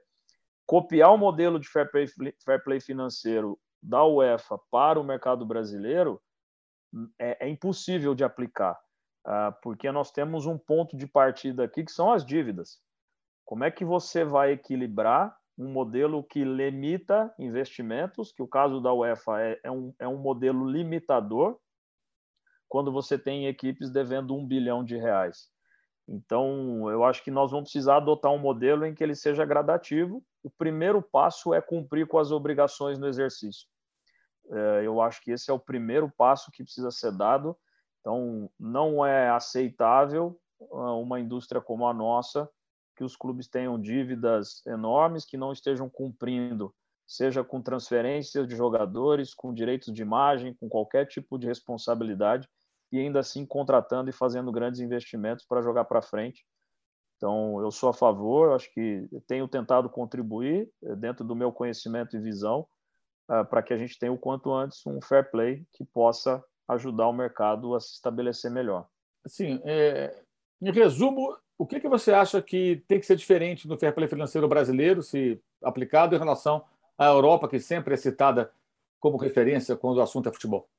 copiar 0.66 1.14
o 1.14 1.18
modelo 1.18 1.60
de 1.60 1.68
fair 1.68 1.90
play, 1.90 2.08
fair 2.46 2.64
play 2.64 2.80
financeiro 2.80 3.58
da 3.82 4.06
UEFA 4.06 4.60
para 4.70 5.00
o 5.00 5.04
mercado 5.04 5.46
brasileiro 5.46 6.22
é, 7.18 7.48
é 7.48 7.50
impossível 7.50 8.14
de 8.14 8.24
aplicar, 8.24 8.78
uh, 9.26 9.54
porque 9.62 9.92
nós 9.92 10.12
temos 10.12 10.46
um 10.46 10.58
ponto 10.58 10.98
de 10.98 11.08
partida 11.08 11.64
aqui 11.64 11.84
que 11.84 11.92
são 11.92 12.12
as 12.12 12.26
dívidas. 12.26 12.80
Como 13.50 13.64
é 13.64 13.72
que 13.72 13.84
você 13.84 14.24
vai 14.24 14.52
equilibrar 14.52 15.36
um 15.58 15.72
modelo 15.72 16.24
que 16.24 16.44
limita 16.44 17.34
investimentos, 17.40 18.32
que 18.32 18.44
o 18.44 18.48
caso 18.48 18.80
da 18.80 18.94
UEFA 18.94 19.42
é, 19.42 19.60
é, 19.64 19.72
um, 19.72 19.92
é 19.98 20.08
um 20.08 20.18
modelo 20.18 20.70
limitador, 20.70 21.60
quando 22.68 22.92
você 22.92 23.18
tem 23.18 23.48
equipes 23.48 23.90
devendo 23.90 24.36
um 24.36 24.46
bilhão 24.46 24.84
de 24.84 24.98
reais. 24.98 25.50
Então, 26.08 26.92
eu 26.92 27.04
acho 27.04 27.24
que 27.24 27.32
nós 27.32 27.50
vamos 27.50 27.72
precisar 27.72 27.98
adotar 27.98 28.32
um 28.32 28.38
modelo 28.38 28.86
em 28.86 28.94
que 28.94 29.04
ele 29.04 29.16
seja 29.16 29.44
gradativo. 29.46 30.24
O 30.44 30.52
primeiro 30.52 31.02
passo 31.02 31.52
é 31.52 31.60
cumprir 31.60 32.06
com 32.06 32.20
as 32.20 32.30
obrigações 32.30 33.00
no 33.00 33.08
exercício. 33.08 33.68
É, 34.52 34.86
eu 34.86 35.02
acho 35.02 35.24
que 35.24 35.32
esse 35.32 35.50
é 35.50 35.54
o 35.56 35.58
primeiro 35.58 36.08
passo 36.16 36.52
que 36.52 36.64
precisa 36.64 36.92
ser 36.92 37.18
dado. 37.18 37.58
Então, 38.00 38.48
não 38.60 39.04
é 39.04 39.28
aceitável 39.32 40.40
ah, 40.72 40.94
uma 40.94 41.20
indústria 41.20 41.60
como 41.60 41.88
a 41.88 41.94
nossa 41.96 42.48
que 43.00 43.04
os 43.06 43.16
clubes 43.16 43.48
tenham 43.48 43.80
dívidas 43.80 44.62
enormes, 44.68 45.24
que 45.24 45.38
não 45.38 45.54
estejam 45.54 45.90
cumprindo, 45.90 46.76
seja 47.08 47.46
com 47.46 47.62
transferências 47.62 48.46
de 48.46 48.58
jogadores, 48.58 49.34
com 49.34 49.54
direitos 49.54 49.94
de 49.94 50.02
imagem, 50.02 50.54
com 50.54 50.68
qualquer 50.68 51.06
tipo 51.08 51.40
de 51.40 51.48
responsabilidade, 51.48 52.46
e 52.92 53.00
ainda 53.00 53.22
assim 53.22 53.46
contratando 53.46 54.10
e 54.10 54.14
fazendo 54.14 54.52
grandes 54.52 54.82
investimentos 54.82 55.46
para 55.46 55.62
jogar 55.62 55.86
para 55.86 56.02
frente. 56.02 56.46
Então, 57.16 57.62
eu 57.62 57.72
sou 57.72 57.88
a 57.88 57.94
favor, 57.94 58.54
acho 58.54 58.70
que 58.74 59.08
tenho 59.26 59.48
tentado 59.48 59.90
contribuir 59.90 60.70
eh, 60.84 60.96
dentro 60.98 61.24
do 61.24 61.38
meu 61.38 61.54
conhecimento 61.54 62.18
e 62.18 62.20
visão 62.20 62.68
uh, 63.32 63.46
para 63.46 63.64
que 63.64 63.74
a 63.74 63.78
gente 63.78 63.98
tenha 63.98 64.12
o 64.12 64.18
quanto 64.18 64.52
antes 64.52 64.86
um 64.86 65.02
fair 65.02 65.32
play 65.32 65.66
que 65.72 65.86
possa 65.86 66.44
ajudar 66.68 67.08
o 67.08 67.14
mercado 67.14 67.76
a 67.76 67.80
se 67.80 67.94
estabelecer 67.94 68.52
melhor. 68.52 68.90
Sim, 69.26 69.62
é, 69.64 70.22
em 70.62 70.72
resumo, 70.72 71.38
o 71.60 71.68
que, 71.68 71.82
que 71.82 71.90
você 71.90 72.14
acha 72.14 72.42
que 72.42 72.82
tem 72.88 73.02
que 73.02 73.06
ser 73.06 73.18
diferente 73.18 73.68
no 73.68 73.78
fair 73.78 73.94
play 73.94 74.08
financeiro 74.08 74.48
brasileiro, 74.48 75.04
se 75.04 75.38
aplicado 75.62 76.16
em 76.16 76.18
relação 76.18 76.64
à 76.98 77.08
Europa, 77.08 77.50
que 77.50 77.60
sempre 77.60 77.94
é 77.94 77.98
citada 77.98 78.50
como 78.98 79.18
referência 79.18 79.76
quando 79.76 79.98
o 79.98 80.02
assunto 80.02 80.30
é 80.30 80.32
futebol? 80.32 80.70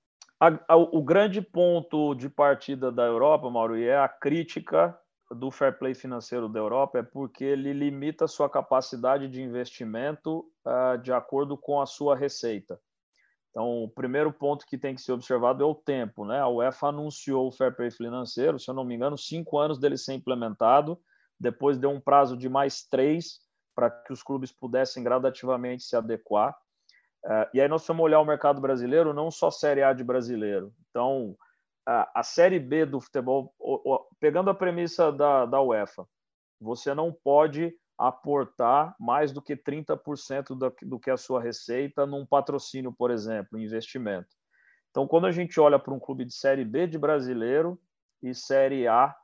O 0.90 1.02
grande 1.02 1.42
ponto 1.42 2.14
de 2.14 2.30
partida 2.30 2.90
da 2.90 3.04
Europa, 3.04 3.50
Mauro, 3.50 3.76
e 3.76 3.87
é 3.87 3.99
a 3.99 4.08
crítica 4.08 4.99
do 5.30 5.50
fair 5.50 5.78
play 5.78 5.94
financeiro 5.94 6.49
da 6.49 6.58
Europa, 6.58 7.00
é 7.00 7.02
porque 7.02 7.44
ele 7.44 7.75
limita 7.75 8.25
a 8.25 8.28
sua 8.28 8.49
capacidade 8.49 9.28
de 9.28 9.42
investimento 9.42 10.50
uh, 10.64 10.96
de 10.96 11.12
acordo 11.12 11.58
com 11.58 11.78
a 11.78 11.84
sua 11.84 12.16
receita. 12.16 12.80
Então, 13.50 13.83
o 13.83 13.88
primeiro 13.88 14.33
ponto 14.33 14.64
que 14.64 14.78
tem 14.78 14.95
que 14.95 15.02
ser 15.02 15.12
observado 15.12 15.62
é 15.62 15.66
o 15.66 15.75
tempo. 15.75 16.25
Né? 16.25 16.38
A 16.38 16.49
UEFA 16.49 16.88
anunciou 16.88 17.49
o 17.49 17.52
fair 17.52 17.75
play 17.75 17.90
financeiro, 17.90 18.59
se 18.59 18.71
eu 18.71 18.75
não 18.75 18.85
me 18.85 18.95
engano, 18.95 19.19
cinco 19.19 19.59
anos 19.59 19.78
dele 19.78 19.99
ser 19.99 20.14
implementado, 20.14 21.00
depois 21.38 21.78
deu 21.78 21.90
um 21.90 22.00
prazo 22.00 22.37
de 22.37 22.49
mais 22.49 22.85
três 22.85 23.40
para 23.75 23.90
que 23.90 24.12
os 24.12 24.23
clubes 24.23 24.52
pudessem 24.52 25.02
gradativamente 25.02 25.83
se 25.83 25.97
adequar. 25.97 26.57
Uh, 27.25 27.49
e 27.52 27.61
aí 27.61 27.69
nós 27.69 27.87
vamos 27.87 28.04
olhar 28.04 28.21
o 28.21 28.25
mercado 28.25 28.61
brasileiro, 28.61 29.12
não 29.12 29.30
só 29.30 29.50
Série 29.50 29.83
A 29.83 29.92
de 29.92 30.04
brasileiro. 30.04 30.73
Então, 30.90 31.37
a, 31.87 32.21
a 32.21 32.23
Série 32.23 32.59
B 32.59 32.87
do 32.87 33.00
futebol, 33.00 33.52
pegando 34.21 34.50
a 34.50 34.54
premissa 34.54 35.11
da, 35.11 35.45
da 35.45 35.61
UEFA, 35.61 36.07
você 36.61 36.95
não 36.95 37.12
pode 37.12 37.75
aportar 38.00 38.97
mais 38.99 39.30
do 39.30 39.42
que 39.42 39.54
30% 39.54 40.57
do, 40.57 40.75
do 40.83 40.99
que 40.99 41.11
a 41.11 41.19
sua 41.19 41.42
receita 41.42 42.07
num 42.07 42.25
patrocínio, 42.25 42.90
por 42.90 43.11
exemplo, 43.11 43.59
investimento. 43.59 44.28
Então, 44.90 45.07
quando 45.07 45.26
a 45.26 45.30
gente 45.30 45.61
olha 45.61 45.78
para 45.78 45.92
um 45.92 46.00
clube 46.00 46.25
de 46.25 46.33
Série 46.33 46.64
B 46.64 46.87
de 46.87 46.99
brasileiro 46.99 47.78
e 48.23 48.35
Série 48.35 48.88
A 48.88 49.14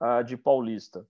uh, 0.00 0.22
de 0.24 0.36
paulista, 0.36 1.04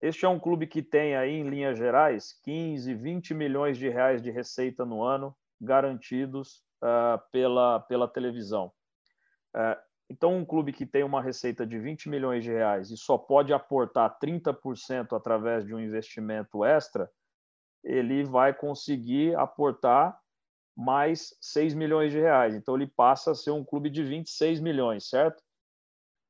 este 0.00 0.24
é 0.24 0.28
um 0.28 0.40
clube 0.40 0.66
que 0.66 0.82
tem 0.82 1.14
aí, 1.16 1.34
em 1.34 1.48
linhas 1.48 1.76
gerais, 1.76 2.32
15, 2.44 2.94
20 2.94 3.34
milhões 3.34 3.76
de 3.76 3.88
reais 3.88 4.22
de 4.22 4.30
receita 4.30 4.86
no 4.86 5.02
ano, 5.02 5.36
garantidos 5.60 6.62
uh, 6.82 7.20
pela, 7.30 7.80
pela 7.80 8.08
televisão. 8.08 8.72
Uh, 9.54 9.76
então, 10.10 10.36
um 10.36 10.44
clube 10.44 10.72
que 10.72 10.86
tem 10.86 11.04
uma 11.04 11.20
receita 11.20 11.66
de 11.66 11.78
20 11.78 12.08
milhões 12.08 12.42
de 12.42 12.50
reais 12.50 12.90
e 12.90 12.96
só 12.96 13.18
pode 13.18 13.52
aportar 13.52 14.18
30% 14.18 15.14
através 15.14 15.66
de 15.66 15.74
um 15.74 15.80
investimento 15.80 16.64
extra, 16.64 17.10
ele 17.84 18.24
vai 18.24 18.54
conseguir 18.54 19.36
aportar 19.36 20.18
mais 20.74 21.36
6 21.40 21.74
milhões 21.74 22.10
de 22.10 22.18
reais. 22.18 22.54
Então, 22.54 22.74
ele 22.74 22.86
passa 22.86 23.32
a 23.32 23.34
ser 23.34 23.50
um 23.50 23.64
clube 23.64 23.90
de 23.90 24.02
26 24.02 24.60
milhões, 24.60 25.08
certo? 25.08 25.42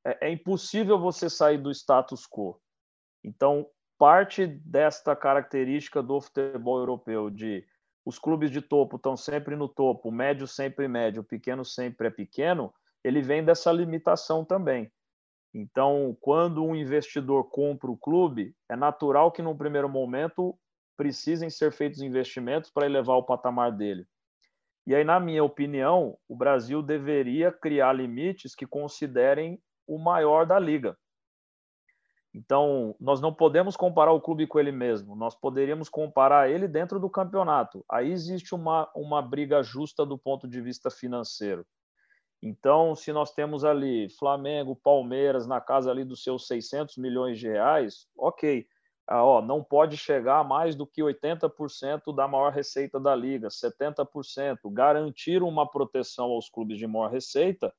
É, 0.04 0.28
é 0.28 0.30
impossível 0.32 0.98
você 0.98 1.30
sair 1.30 1.58
do 1.58 1.70
status 1.70 2.26
quo. 2.26 2.60
Então, 3.22 3.68
parte 3.96 4.46
desta 4.46 5.14
característica 5.14 6.02
do 6.02 6.20
futebol 6.20 6.78
europeu 6.78 7.30
de 7.30 7.64
os 8.04 8.18
clubes 8.18 8.50
de 8.50 8.62
topo 8.62 8.96
estão 8.96 9.16
sempre 9.16 9.54
no 9.54 9.68
topo, 9.68 10.10
médio 10.10 10.46
sempre 10.46 10.88
médio, 10.88 11.22
pequeno 11.22 11.62
sempre 11.64 12.08
é 12.08 12.10
pequeno, 12.10 12.72
ele 13.04 13.22
vem 13.22 13.44
dessa 13.44 13.72
limitação 13.72 14.44
também. 14.44 14.90
Então, 15.54 16.16
quando 16.20 16.64
um 16.64 16.74
investidor 16.74 17.44
compra 17.50 17.90
o 17.90 17.96
clube, 17.96 18.54
é 18.68 18.76
natural 18.76 19.32
que, 19.32 19.42
num 19.42 19.56
primeiro 19.56 19.88
momento, 19.88 20.58
precisem 20.96 21.48
ser 21.48 21.72
feitos 21.72 22.00
investimentos 22.00 22.70
para 22.70 22.86
elevar 22.86 23.16
o 23.16 23.22
patamar 23.22 23.72
dele. 23.72 24.06
E 24.86 24.94
aí, 24.94 25.04
na 25.04 25.20
minha 25.20 25.44
opinião, 25.44 26.16
o 26.28 26.36
Brasil 26.36 26.82
deveria 26.82 27.52
criar 27.52 27.92
limites 27.92 28.54
que 28.54 28.66
considerem 28.66 29.60
o 29.86 29.98
maior 29.98 30.46
da 30.46 30.58
liga. 30.58 30.96
Então, 32.34 32.94
nós 33.00 33.20
não 33.20 33.32
podemos 33.32 33.76
comparar 33.76 34.12
o 34.12 34.20
clube 34.20 34.46
com 34.46 34.60
ele 34.60 34.70
mesmo, 34.70 35.16
nós 35.16 35.34
poderíamos 35.34 35.88
comparar 35.88 36.50
ele 36.50 36.68
dentro 36.68 37.00
do 37.00 37.08
campeonato. 37.08 37.84
Aí 37.90 38.10
existe 38.10 38.54
uma, 38.54 38.90
uma 38.94 39.20
briga 39.22 39.62
justa 39.62 40.04
do 40.04 40.18
ponto 40.18 40.46
de 40.46 40.60
vista 40.60 40.90
financeiro. 40.90 41.66
Então, 42.42 42.94
se 42.94 43.12
nós 43.12 43.32
temos 43.32 43.64
ali 43.64 44.08
Flamengo, 44.10 44.76
Palmeiras 44.76 45.46
na 45.46 45.60
casa 45.60 45.90
ali 45.90 46.04
dos 46.04 46.22
seus 46.22 46.46
600 46.46 46.96
milhões 46.96 47.38
de 47.38 47.48
reais, 47.48 48.06
ok. 48.16 48.66
Ah, 49.10 49.24
ó, 49.24 49.40
não 49.40 49.64
pode 49.64 49.96
chegar 49.96 50.38
a 50.40 50.44
mais 50.44 50.76
do 50.76 50.86
que 50.86 51.02
80% 51.02 52.14
da 52.14 52.28
maior 52.28 52.52
receita 52.52 53.00
da 53.00 53.14
liga, 53.14 53.48
70%. 53.48 54.58
Garantir 54.70 55.42
uma 55.42 55.68
proteção 55.68 56.26
aos 56.26 56.48
clubes 56.50 56.78
de 56.78 56.86
maior 56.86 57.10
receita, 57.10 57.72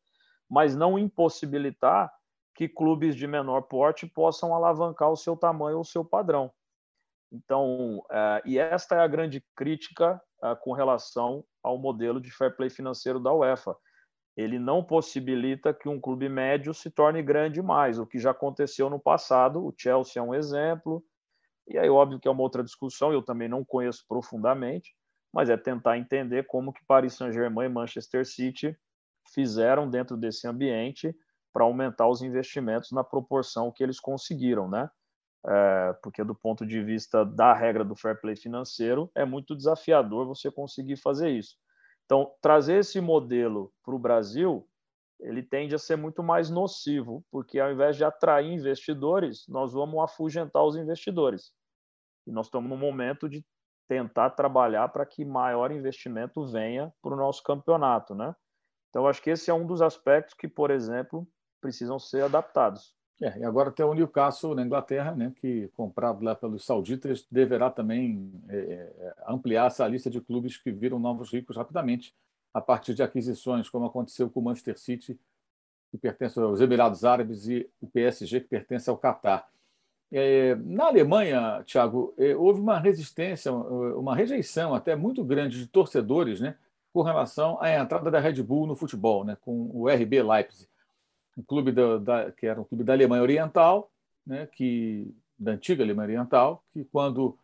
mas 0.49 0.75
não 0.75 0.97
impossibilitar 0.97 2.11
que 2.55 2.67
clubes 2.67 3.15
de 3.15 3.27
menor 3.27 3.61
porte 3.61 4.07
possam 4.07 4.53
alavancar 4.53 5.11
o 5.11 5.15
seu 5.15 5.37
tamanho 5.37 5.75
ou 5.75 5.81
o 5.81 5.85
seu 5.85 6.03
padrão. 6.03 6.51
Então, 7.31 7.99
uh, 7.99 8.41
e 8.43 8.57
esta 8.57 8.95
é 8.95 8.99
a 8.99 9.07
grande 9.07 9.45
crítica 9.55 10.19
uh, 10.43 10.55
com 10.61 10.73
relação 10.73 11.45
ao 11.63 11.77
modelo 11.77 12.19
de 12.19 12.31
fair 12.31 12.55
play 12.57 12.71
financeiro 12.71 13.19
da 13.19 13.31
UEFA 13.31 13.77
ele 14.39 14.57
não 14.59 14.83
possibilita 14.83 15.73
que 15.73 15.89
um 15.89 15.99
clube 15.99 16.29
médio 16.29 16.73
se 16.73 16.89
torne 16.89 17.21
grande 17.21 17.61
mais, 17.61 17.99
o 17.99 18.05
que 18.05 18.19
já 18.19 18.31
aconteceu 18.31 18.89
no 18.89 18.99
passado. 18.99 19.65
O 19.65 19.73
Chelsea 19.77 20.21
é 20.21 20.23
um 20.23 20.33
exemplo, 20.33 21.03
e 21.67 21.77
aí, 21.77 21.89
óbvio 21.89 22.19
que 22.19 22.27
é 22.27 22.31
uma 22.31 22.41
outra 22.41 22.63
discussão, 22.63 23.11
eu 23.13 23.21
também 23.21 23.47
não 23.47 23.63
conheço 23.63 24.05
profundamente, 24.07 24.95
mas 25.31 25.49
é 25.49 25.57
tentar 25.57 25.97
entender 25.97 26.47
como 26.47 26.73
que 26.73 26.83
Paris 26.85 27.13
Saint-Germain 27.13 27.67
e 27.67 27.69
Manchester 27.69 28.25
City 28.25 28.75
fizeram 29.33 29.89
dentro 29.89 30.17
desse 30.17 30.47
ambiente 30.47 31.15
para 31.53 31.65
aumentar 31.65 32.07
os 32.07 32.21
investimentos 32.21 32.91
na 32.91 33.03
proporção 33.03 33.71
que 33.71 33.83
eles 33.83 33.99
conseguiram, 33.99 34.69
né? 34.69 34.89
É, 35.45 35.93
porque 36.01 36.23
do 36.23 36.35
ponto 36.35 36.65
de 36.65 36.83
vista 36.83 37.23
da 37.23 37.53
regra 37.53 37.85
do 37.85 37.95
fair 37.95 38.19
play 38.19 38.35
financeiro 38.35 39.09
é 39.15 39.23
muito 39.23 39.55
desafiador 39.55 40.25
você 40.25 40.51
conseguir 40.51 40.97
fazer 40.97 41.29
isso. 41.29 41.55
Então, 42.09 42.33
trazer 42.41 42.79
esse 42.79 42.99
modelo 42.99 43.71
para 43.85 43.93
o 43.93 43.99
Brasil, 43.99 44.67
ele 45.19 45.43
tende 45.43 45.75
a 45.75 45.77
ser 45.77 45.95
muito 45.95 46.23
mais 46.23 46.49
nocivo, 46.49 47.23
porque 47.29 47.59
ao 47.59 47.71
invés 47.71 47.97
de 47.97 48.03
atrair 48.03 48.51
investidores, 48.51 49.45
nós 49.47 49.73
vamos 49.73 50.03
afugentar 50.03 50.63
os 50.63 50.75
investidores. 50.75 51.53
E 52.25 52.31
nós 52.31 52.47
estamos 52.47 52.67
no 52.67 52.75
momento 52.75 53.29
de 53.29 53.45
tentar 53.87 54.31
trabalhar 54.31 54.87
para 54.89 55.05
que 55.05 55.23
maior 55.23 55.71
investimento 55.71 56.43
venha 56.47 56.91
para 56.99 57.13
o 57.13 57.15
nosso 57.15 57.43
campeonato, 57.43 58.15
né? 58.15 58.35
Então, 58.89 59.05
acho 59.05 59.21
que 59.21 59.29
esse 59.29 59.51
é 59.51 59.53
um 59.53 59.67
dos 59.67 59.79
aspectos 59.79 60.33
que, 60.33 60.47
por 60.47 60.71
exemplo, 60.71 61.27
precisam 61.61 61.99
ser 61.99 62.23
adaptados. 62.23 62.95
É, 63.21 63.39
e 63.39 63.43
agora 63.43 63.69
tem 63.69 63.85
o 63.85 63.93
Newcastle 63.93 64.55
na 64.55 64.63
Inglaterra, 64.63 65.13
né, 65.13 65.33
que 65.41 65.67
comprado 65.75 66.23
lá 66.23 66.33
pelos 66.33 66.63
sauditas 66.65 67.27
deverá 67.29 67.69
também 67.69 68.31
é, 68.47 68.55
é, 68.57 69.13
ampliar 69.27 69.67
essa 69.67 69.85
lista 69.87 70.09
de 70.09 70.21
clubes 70.21 70.55
que 70.55 70.71
viram 70.71 70.97
novos 70.97 71.31
ricos 71.31 71.57
rapidamente 71.57 72.15
a 72.53 72.61
partir 72.61 72.93
de 72.93 73.03
aquisições, 73.03 73.69
como 73.69 73.85
aconteceu 73.85 74.29
com 74.29 74.39
o 74.39 74.43
Manchester 74.43 74.79
City, 74.79 75.19
que 75.91 75.97
pertence 75.97 76.39
aos 76.39 76.61
Emirados 76.61 77.03
Árabes, 77.03 77.47
e 77.47 77.69
o 77.81 77.87
PSG, 77.87 78.39
que 78.39 78.47
pertence 78.47 78.89
ao 78.89 78.97
Catar. 78.97 79.49
É, 80.11 80.55
na 80.55 80.85
Alemanha, 80.85 81.61
Thiago, 81.65 82.13
é, 82.17 82.35
houve 82.35 82.61
uma 82.61 82.79
resistência, 82.79 83.51
uma 83.51 84.15
rejeição 84.15 84.73
até 84.73 84.95
muito 84.95 85.23
grande 85.25 85.59
de 85.59 85.67
torcedores 85.67 86.39
né, 86.39 86.55
com 86.93 87.01
relação 87.01 87.61
à 87.61 87.69
entrada 87.69 88.09
da 88.09 88.19
Red 88.19 88.41
Bull 88.41 88.65
no 88.65 88.75
futebol, 88.75 89.25
né, 89.25 89.37
com 89.41 89.69
o 89.73 89.89
RB 89.89 90.23
Leipzig 90.23 90.69
um 91.39 91.43
clube 91.43 91.71
da, 91.71 91.97
da, 91.97 92.31
que 92.31 92.45
era 92.45 92.59
um 92.59 92.65
clube 92.65 92.83
da 92.83 92.93
Alemanha 92.93 93.23
Oriental, 93.23 93.89
né, 94.27 94.47
que 94.51 95.07
da 95.37 95.53
antiga 95.53 95.83
Alemanha 95.83 96.07
Oriental, 96.07 96.63
que 96.73 96.83
quando 96.83 97.37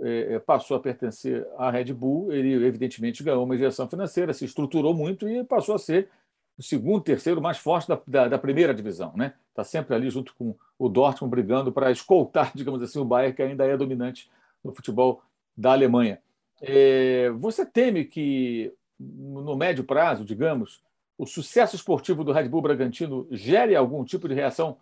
é, 0.00 0.34
é, 0.34 0.38
passou 0.38 0.76
a 0.76 0.80
pertencer 0.80 1.44
à 1.58 1.70
Red 1.70 1.92
Bull, 1.92 2.32
ele 2.32 2.64
evidentemente 2.64 3.24
ganhou 3.24 3.44
uma 3.44 3.56
injeção 3.56 3.88
financeira, 3.88 4.32
se 4.32 4.44
estruturou 4.44 4.94
muito 4.94 5.28
e 5.28 5.42
passou 5.42 5.74
a 5.74 5.78
ser 5.78 6.08
o 6.56 6.62
segundo, 6.62 7.02
terceiro 7.02 7.40
mais 7.40 7.58
forte 7.58 7.88
da, 7.88 8.00
da, 8.06 8.28
da 8.28 8.38
primeira 8.38 8.72
divisão, 8.72 9.12
né? 9.16 9.34
Está 9.48 9.64
sempre 9.64 9.96
ali 9.96 10.10
junto 10.10 10.34
com 10.34 10.54
o 10.78 10.88
Dortmund 10.88 11.30
brigando 11.30 11.72
para 11.72 11.90
escoltar, 11.90 12.52
digamos 12.54 12.82
assim, 12.82 13.00
o 13.00 13.04
Bayern 13.04 13.34
que 13.34 13.42
ainda 13.42 13.66
é 13.66 13.76
dominante 13.76 14.30
no 14.62 14.72
futebol 14.72 15.22
da 15.56 15.72
Alemanha. 15.72 16.20
É, 16.60 17.30
você 17.30 17.66
teme 17.66 18.04
que 18.04 18.72
no 18.98 19.56
médio 19.56 19.82
prazo, 19.82 20.24
digamos, 20.24 20.82
o 21.20 21.26
sucesso 21.26 21.76
esportivo 21.76 22.24
do 22.24 22.32
Red 22.32 22.48
Bull 22.48 22.62
Bragantino 22.62 23.28
gere 23.30 23.76
algum 23.76 24.02
tipo 24.02 24.26
de 24.26 24.34
reação 24.34 24.78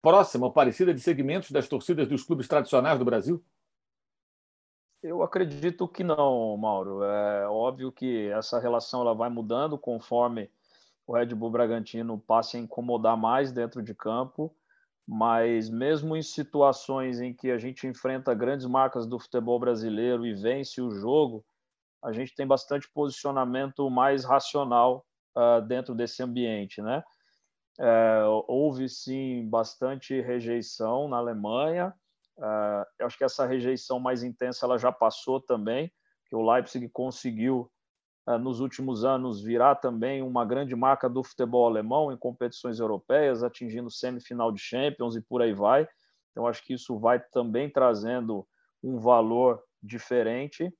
próxima 0.00 0.46
ou 0.46 0.52
parecida 0.52 0.94
de 0.94 1.00
segmentos 1.00 1.50
das 1.50 1.66
torcidas 1.66 2.06
dos 2.06 2.22
clubes 2.22 2.46
tradicionais 2.46 3.00
do 3.00 3.04
Brasil? 3.04 3.44
Eu 5.02 5.24
acredito 5.24 5.88
que 5.88 6.04
não, 6.04 6.56
Mauro. 6.56 7.02
É 7.02 7.48
óbvio 7.48 7.90
que 7.90 8.28
essa 8.28 8.60
relação 8.60 9.00
ela 9.00 9.12
vai 9.12 9.28
mudando 9.28 9.76
conforme 9.76 10.48
o 11.04 11.14
Red 11.14 11.34
Bull 11.34 11.50
Bragantino 11.50 12.16
passe 12.16 12.56
a 12.56 12.60
incomodar 12.60 13.16
mais 13.16 13.50
dentro 13.50 13.82
de 13.82 13.92
campo, 13.92 14.54
mas 15.04 15.68
mesmo 15.68 16.16
em 16.16 16.22
situações 16.22 17.20
em 17.20 17.34
que 17.34 17.50
a 17.50 17.58
gente 17.58 17.88
enfrenta 17.88 18.32
grandes 18.32 18.66
marcas 18.66 19.04
do 19.04 19.18
futebol 19.18 19.58
brasileiro 19.58 20.24
e 20.24 20.32
vence 20.32 20.80
o 20.80 20.92
jogo, 20.92 21.44
a 22.00 22.12
gente 22.12 22.36
tem 22.36 22.46
bastante 22.46 22.88
posicionamento 22.88 23.90
mais 23.90 24.24
racional 24.24 25.04
uh, 25.36 25.60
dentro 25.66 25.94
desse 25.94 26.22
ambiente, 26.22 26.80
né? 26.82 27.02
Uh, 27.78 28.44
houve 28.46 28.88
sim 28.88 29.48
bastante 29.48 30.20
rejeição 30.20 31.08
na 31.08 31.16
Alemanha. 31.16 31.94
Uh, 32.36 32.84
eu 32.98 33.06
acho 33.06 33.16
que 33.16 33.24
essa 33.24 33.46
rejeição 33.46 33.98
mais 33.98 34.22
intensa 34.22 34.66
ela 34.66 34.78
já 34.78 34.92
passou 34.92 35.40
também, 35.40 35.90
que 36.26 36.36
o 36.36 36.42
Leipzig 36.42 36.88
conseguiu 36.90 37.70
uh, 38.26 38.38
nos 38.38 38.60
últimos 38.60 39.04
anos 39.04 39.42
virar 39.42 39.76
também 39.76 40.22
uma 40.22 40.44
grande 40.44 40.76
marca 40.76 41.08
do 41.08 41.24
futebol 41.24 41.66
alemão 41.66 42.12
em 42.12 42.16
competições 42.16 42.78
europeias, 42.78 43.42
atingindo 43.42 43.90
semifinal 43.90 44.52
de 44.52 44.60
Champions 44.60 45.16
e 45.16 45.22
por 45.22 45.40
aí 45.40 45.54
vai. 45.54 45.88
Então 46.30 46.46
acho 46.46 46.62
que 46.64 46.74
isso 46.74 46.98
vai 46.98 47.20
também 47.20 47.70
trazendo 47.70 48.46
um 48.82 48.98
valor 48.98 49.62
diferente 49.82 50.72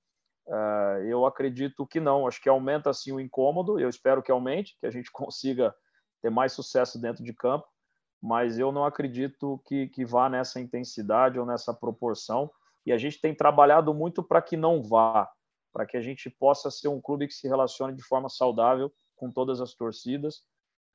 Uh, 0.46 1.04
eu 1.04 1.24
acredito 1.24 1.86
que 1.86 2.00
não, 2.00 2.26
acho 2.26 2.40
que 2.40 2.48
aumenta 2.48 2.90
assim 2.90 3.12
o 3.12 3.20
incômodo. 3.20 3.78
Eu 3.78 3.88
espero 3.88 4.22
que 4.22 4.32
aumente, 4.32 4.76
que 4.80 4.86
a 4.86 4.90
gente 4.90 5.10
consiga 5.12 5.74
ter 6.20 6.30
mais 6.30 6.52
sucesso 6.52 7.00
dentro 7.00 7.22
de 7.22 7.32
campo, 7.32 7.66
mas 8.20 8.58
eu 8.58 8.70
não 8.70 8.84
acredito 8.84 9.60
que, 9.66 9.88
que 9.88 10.04
vá 10.04 10.28
nessa 10.28 10.60
intensidade 10.60 11.38
ou 11.38 11.46
nessa 11.46 11.74
proporção. 11.74 12.50
E 12.86 12.92
a 12.92 12.98
gente 12.98 13.20
tem 13.20 13.34
trabalhado 13.34 13.92
muito 13.94 14.22
para 14.22 14.42
que 14.42 14.56
não 14.56 14.82
vá, 14.82 15.30
para 15.72 15.86
que 15.86 15.96
a 15.96 16.00
gente 16.00 16.28
possa 16.30 16.70
ser 16.70 16.88
um 16.88 17.00
clube 17.00 17.26
que 17.26 17.34
se 17.34 17.48
relacione 17.48 17.94
de 17.94 18.02
forma 18.02 18.28
saudável 18.28 18.92
com 19.16 19.30
todas 19.30 19.60
as 19.60 19.74
torcidas. 19.74 20.42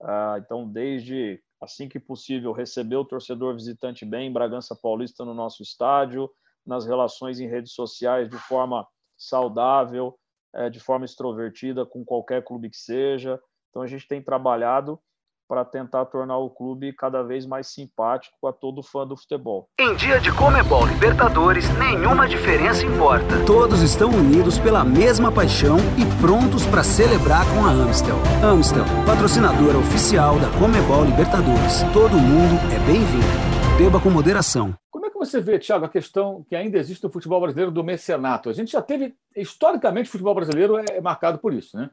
Uh, 0.02 0.38
então, 0.40 0.70
desde 0.70 1.42
assim 1.60 1.90
que 1.90 2.00
possível, 2.00 2.52
receber 2.52 2.98
o 2.98 3.06
torcedor 3.06 3.54
visitante 3.56 4.06
bem 4.06 4.28
em 4.28 4.34
Bragança 4.34 4.76
Paulista 4.76 5.26
no 5.26 5.34
nosso 5.34 5.64
estádio, 5.64 6.30
nas 6.66 6.86
relações 6.86 7.40
em 7.40 7.48
redes 7.48 7.74
sociais 7.74 8.30
de 8.30 8.38
forma 8.38 8.88
saudável, 9.18 10.16
é, 10.56 10.70
de 10.70 10.80
forma 10.80 11.06
extrovertida 11.06 11.86
com 11.86 12.06
qualquer 12.06 12.44
clube 12.44 12.70
que 12.70 12.78
seja. 12.78 13.40
Então 13.70 13.82
a 13.82 13.88
gente 13.88 14.08
tem 14.08 14.22
trabalhado 14.22 15.00
para 15.48 15.64
tentar 15.64 16.06
tornar 16.06 16.38
o 16.38 16.50
clube 16.50 16.92
cada 16.94 17.24
vez 17.24 17.46
mais 17.46 17.68
simpático 17.68 18.46
a 18.46 18.52
todo 18.52 18.84
fã 18.84 19.08
do 19.08 19.16
futebol. 19.16 19.70
Em 19.80 19.96
dia 19.96 20.20
de 20.20 20.32
Comebol 20.32 20.86
Libertadores, 20.86 21.66
nenhuma 21.78 22.28
diferença 22.28 22.86
importa. 22.86 23.46
Todos 23.46 23.82
estão 23.82 24.10
unidos 24.10 24.60
pela 24.60 24.84
mesma 24.84 25.32
paixão 25.32 25.78
e 25.98 26.22
prontos 26.22 26.66
para 26.66 26.84
celebrar 26.84 27.46
com 27.54 27.66
a 27.66 27.72
Amstel. 27.72 28.18
Amstel, 28.44 28.84
patrocinadora 29.06 29.78
oficial 29.78 30.38
da 30.38 30.50
Comebol 30.60 31.06
Libertadores. 31.06 31.82
Todo 31.94 32.18
mundo 32.18 32.60
é 32.74 32.80
bem-vindo. 32.86 33.78
Beba 33.78 34.00
com 34.02 34.10
moderação 34.10 34.76
que 35.18 35.26
você 35.26 35.42
vê, 35.42 35.58
Thiago, 35.60 35.86
a 35.86 35.90
questão 35.90 36.46
que 36.48 36.56
ainda 36.56 36.78
existe 36.78 37.04
no 37.04 37.10
futebol 37.10 37.40
brasileiro 37.40 37.72
do 37.72 37.84
mecenato? 37.84 38.50
A 38.50 38.54
gente 38.54 38.72
já 38.72 38.82
teve, 38.82 39.16
historicamente, 39.36 40.10
o 40.10 40.12
futebol 40.12 40.36
brasileiro 40.36 40.78
é 40.78 41.02
marcado 41.02 41.38
por 41.40 41.54
isso. 41.54 41.78
Né? 41.78 41.90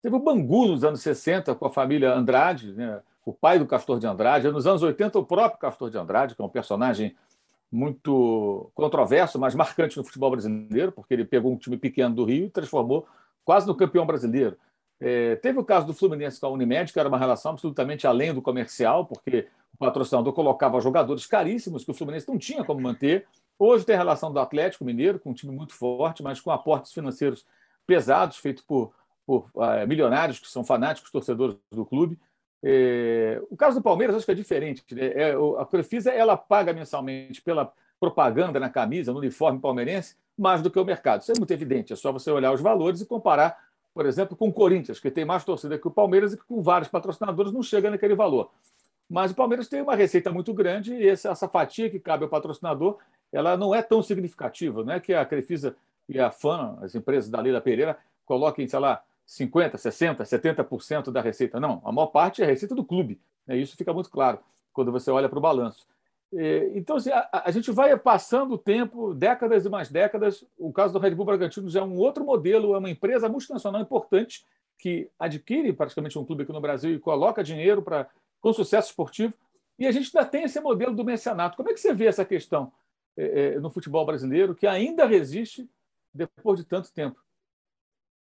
Teve 0.00 0.16
o 0.16 0.18
Bangu 0.18 0.66
nos 0.66 0.84
anos 0.84 1.00
60, 1.00 1.54
com 1.54 1.66
a 1.66 1.70
família 1.70 2.12
Andrade, 2.12 2.72
né? 2.72 3.00
o 3.24 3.32
pai 3.32 3.58
do 3.58 3.66
Castor 3.66 3.98
de 3.98 4.06
Andrade. 4.06 4.50
Nos 4.50 4.66
anos 4.66 4.82
80, 4.82 5.18
o 5.18 5.24
próprio 5.24 5.60
Castor 5.60 5.90
de 5.90 5.98
Andrade, 5.98 6.34
que 6.34 6.42
é 6.42 6.44
um 6.44 6.48
personagem 6.48 7.14
muito 7.70 8.70
controverso, 8.74 9.38
mas 9.38 9.54
marcante 9.54 9.96
no 9.96 10.04
futebol 10.04 10.30
brasileiro, 10.30 10.92
porque 10.92 11.14
ele 11.14 11.24
pegou 11.24 11.52
um 11.52 11.56
time 11.56 11.76
pequeno 11.76 12.14
do 12.14 12.24
Rio 12.24 12.46
e 12.46 12.50
transformou 12.50 13.06
quase 13.44 13.66
no 13.66 13.74
campeão 13.74 14.04
brasileiro. 14.04 14.56
É, 15.00 15.36
teve 15.36 15.58
o 15.58 15.64
caso 15.64 15.86
do 15.86 15.94
Fluminense 15.94 16.38
com 16.38 16.46
a 16.46 16.50
Unimed, 16.50 16.92
que 16.92 17.00
era 17.00 17.08
uma 17.08 17.18
relação 17.18 17.52
absolutamente 17.52 18.06
além 18.06 18.32
do 18.32 18.42
comercial, 18.42 19.06
porque 19.06 19.48
o 19.74 19.78
patrocinador 19.78 20.32
colocava 20.32 20.80
jogadores 20.80 21.26
caríssimos 21.26 21.84
que 21.84 21.90
o 21.90 21.94
Fluminense 21.94 22.28
não 22.28 22.38
tinha 22.38 22.64
como 22.64 22.80
manter. 22.80 23.26
Hoje 23.58 23.84
tem 23.84 23.94
a 23.94 23.98
relação 23.98 24.32
do 24.32 24.38
Atlético 24.38 24.84
Mineiro, 24.84 25.18
com 25.18 25.30
um 25.30 25.34
time 25.34 25.52
muito 25.52 25.74
forte, 25.74 26.22
mas 26.22 26.40
com 26.40 26.50
aportes 26.50 26.92
financeiros 26.92 27.46
pesados, 27.86 28.36
feitos 28.36 28.62
por, 28.62 28.92
por 29.26 29.48
uh, 29.54 29.86
milionários 29.86 30.38
que 30.38 30.48
são 30.48 30.64
fanáticos 30.64 31.10
torcedores 31.10 31.56
do 31.70 31.84
clube. 31.84 32.18
É, 32.62 33.42
o 33.50 33.56
caso 33.56 33.78
do 33.78 33.82
Palmeiras 33.82 34.14
acho 34.14 34.24
que 34.24 34.32
é 34.32 34.36
diferente. 34.36 34.84
Né? 34.92 35.06
É, 35.06 35.34
a 35.58 35.64
Crefisa 35.64 36.10
ela 36.12 36.36
paga 36.36 36.72
mensalmente 36.72 37.42
pela 37.42 37.72
propaganda 37.98 38.60
na 38.60 38.70
camisa, 38.70 39.12
no 39.12 39.18
uniforme 39.18 39.58
palmeirense, 39.58 40.16
mais 40.38 40.62
do 40.62 40.70
que 40.70 40.78
o 40.78 40.84
mercado. 40.84 41.22
Isso 41.22 41.32
é 41.32 41.34
muito 41.38 41.52
evidente. 41.52 41.92
É 41.92 41.96
só 41.96 42.12
você 42.12 42.30
olhar 42.30 42.52
os 42.52 42.60
valores 42.60 43.00
e 43.00 43.06
comparar, 43.06 43.58
por 43.92 44.06
exemplo, 44.06 44.36
com 44.36 44.48
o 44.48 44.52
Corinthians, 44.52 45.00
que 45.00 45.10
tem 45.10 45.24
mais 45.24 45.44
torcida 45.44 45.78
que 45.78 45.86
o 45.86 45.90
Palmeiras 45.90 46.32
e 46.32 46.36
que 46.36 46.44
com 46.44 46.60
vários 46.60 46.88
patrocinadores 46.88 47.52
não 47.52 47.62
chega 47.62 47.90
naquele 47.90 48.14
valor. 48.14 48.50
Mas 49.12 49.30
o 49.30 49.34
Palmeiras 49.34 49.68
tem 49.68 49.82
uma 49.82 49.94
receita 49.94 50.32
muito 50.32 50.54
grande 50.54 50.94
e 50.94 51.06
essa, 51.06 51.46
fatia 51.46 51.90
que 51.90 52.00
cabe 52.00 52.24
ao 52.24 52.30
patrocinador 52.30 52.96
ela 53.30 53.58
não 53.58 53.74
é 53.74 53.82
tão 53.82 54.02
significativa. 54.02 54.82
Não 54.82 54.94
é 54.94 55.00
que 55.00 55.12
a 55.12 55.22
Crefisa 55.26 55.76
e 56.08 56.18
a 56.18 56.30
FAN, 56.30 56.78
as 56.80 56.94
empresas 56.94 57.28
da 57.28 57.38
Leila 57.38 57.60
Pereira, 57.60 57.98
coloquem, 58.24 58.66
sei 58.66 58.78
lá, 58.78 59.02
50%, 59.28 59.72
60%, 59.72 60.16
70% 60.24 61.10
da 61.10 61.20
receita. 61.20 61.60
Não, 61.60 61.82
a 61.84 61.92
maior 61.92 62.06
parte 62.06 62.40
é 62.40 62.46
a 62.46 62.48
receita 62.48 62.74
do 62.74 62.82
clube. 62.82 63.20
Né? 63.46 63.58
Isso 63.58 63.76
fica 63.76 63.92
muito 63.92 64.08
claro 64.08 64.38
quando 64.72 64.90
você 64.90 65.10
olha 65.10 65.28
para 65.28 65.38
o 65.38 65.42
balanço. 65.42 65.86
Então, 66.74 66.96
assim, 66.96 67.10
a, 67.10 67.42
a, 67.44 67.50
gente 67.50 67.70
vai 67.70 67.94
passando 67.98 68.54
o 68.54 68.58
tempo, 68.58 69.12
décadas 69.12 69.66
e 69.66 69.68
mais 69.68 69.90
décadas. 69.90 70.42
O 70.56 70.72
caso 70.72 70.94
do 70.94 70.98
Red 70.98 71.14
Bull 71.14 71.26
Bragantino 71.26 71.68
já 71.68 71.80
é 71.80 71.84
um 71.84 71.98
outro 71.98 72.24
modelo, 72.24 72.74
é 72.74 72.78
uma 72.78 72.88
empresa 72.88 73.28
multinacional 73.28 73.82
importante 73.82 74.42
que 74.78 75.10
adquire 75.18 75.70
praticamente 75.74 76.18
um 76.18 76.24
clube 76.24 76.44
aqui 76.44 76.52
no 76.52 76.60
Brasil 76.62 76.94
e 76.94 76.98
coloca 76.98 77.44
dinheiro 77.44 77.82
para 77.82 78.08
com 78.42 78.52
sucesso 78.52 78.90
esportivo. 78.90 79.32
E 79.78 79.86
a 79.86 79.92
gente 79.92 80.14
ainda 80.14 80.28
tem 80.28 80.42
esse 80.42 80.60
modelo 80.60 80.94
do 80.94 81.04
mecenato. 81.04 81.56
Como 81.56 81.70
é 81.70 81.72
que 81.72 81.80
você 81.80 81.94
vê 81.94 82.06
essa 82.06 82.24
questão 82.24 82.70
é, 83.16 83.58
no 83.58 83.70
futebol 83.70 84.04
brasileiro, 84.04 84.54
que 84.54 84.66
ainda 84.66 85.06
resiste 85.06 85.70
depois 86.12 86.60
de 86.60 86.66
tanto 86.66 86.92
tempo? 86.92 87.18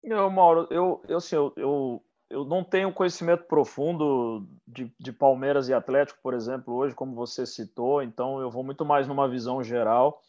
Eu, 0.04 0.30
Mauro, 0.30 0.68
eu, 0.70 1.02
eu, 1.08 1.18
assim, 1.18 1.36
eu, 1.36 1.54
eu, 1.56 2.04
eu 2.30 2.46
não 2.46 2.64
tenho 2.64 2.94
conhecimento 2.94 3.44
profundo 3.44 4.48
de, 4.68 4.92
de 5.00 5.12
Palmeiras 5.12 5.70
e 5.70 5.74
Atlético, 5.74 6.20
por 6.22 6.34
exemplo, 6.34 6.74
hoje, 6.74 6.96
como 6.96 7.16
você 7.16 7.46
citou, 7.46 8.02
então 8.02 8.40
eu 8.40 8.50
vou 8.50 8.64
muito 8.64 8.86
mais 8.86 9.08
numa 9.08 9.28
visão 9.28 9.64
geral. 9.64 10.22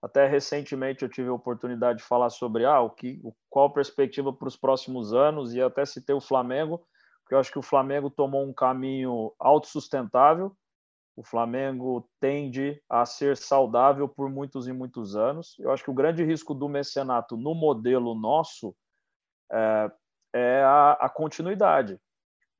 Até 0.00 0.26
recentemente 0.26 1.04
eu 1.04 1.08
tive 1.08 1.28
a 1.28 1.34
oportunidade 1.34 1.98
de 1.98 2.04
falar 2.04 2.30
sobre 2.30 2.64
ah, 2.64 2.80
o 2.80 2.90
que, 2.90 3.22
qual 3.48 3.66
a 3.66 3.72
perspectiva 3.72 4.32
para 4.32 4.48
os 4.48 4.56
próximos 4.56 5.14
anos, 5.14 5.54
e 5.54 5.62
até 5.62 5.84
citei 5.86 6.14
o 6.14 6.20
Flamengo, 6.20 6.84
porque 7.32 7.34
eu 7.34 7.38
acho 7.40 7.52
que 7.52 7.58
o 7.58 7.62
Flamengo 7.62 8.10
tomou 8.10 8.44
um 8.44 8.52
caminho 8.52 9.32
autossustentável. 9.38 10.54
O 11.16 11.22
Flamengo 11.22 12.06
tende 12.20 12.78
a 12.90 13.06
ser 13.06 13.38
saudável 13.38 14.06
por 14.06 14.28
muitos 14.28 14.68
e 14.68 14.72
muitos 14.72 15.16
anos. 15.16 15.56
Eu 15.58 15.70
acho 15.72 15.82
que 15.82 15.90
o 15.90 15.94
grande 15.94 16.22
risco 16.22 16.52
do 16.52 16.68
mecenato 16.68 17.34
no 17.34 17.54
modelo 17.54 18.14
nosso 18.14 18.76
é, 19.50 19.90
é 20.34 20.62
a, 20.62 20.92
a, 20.92 21.08
continuidade. 21.08 21.98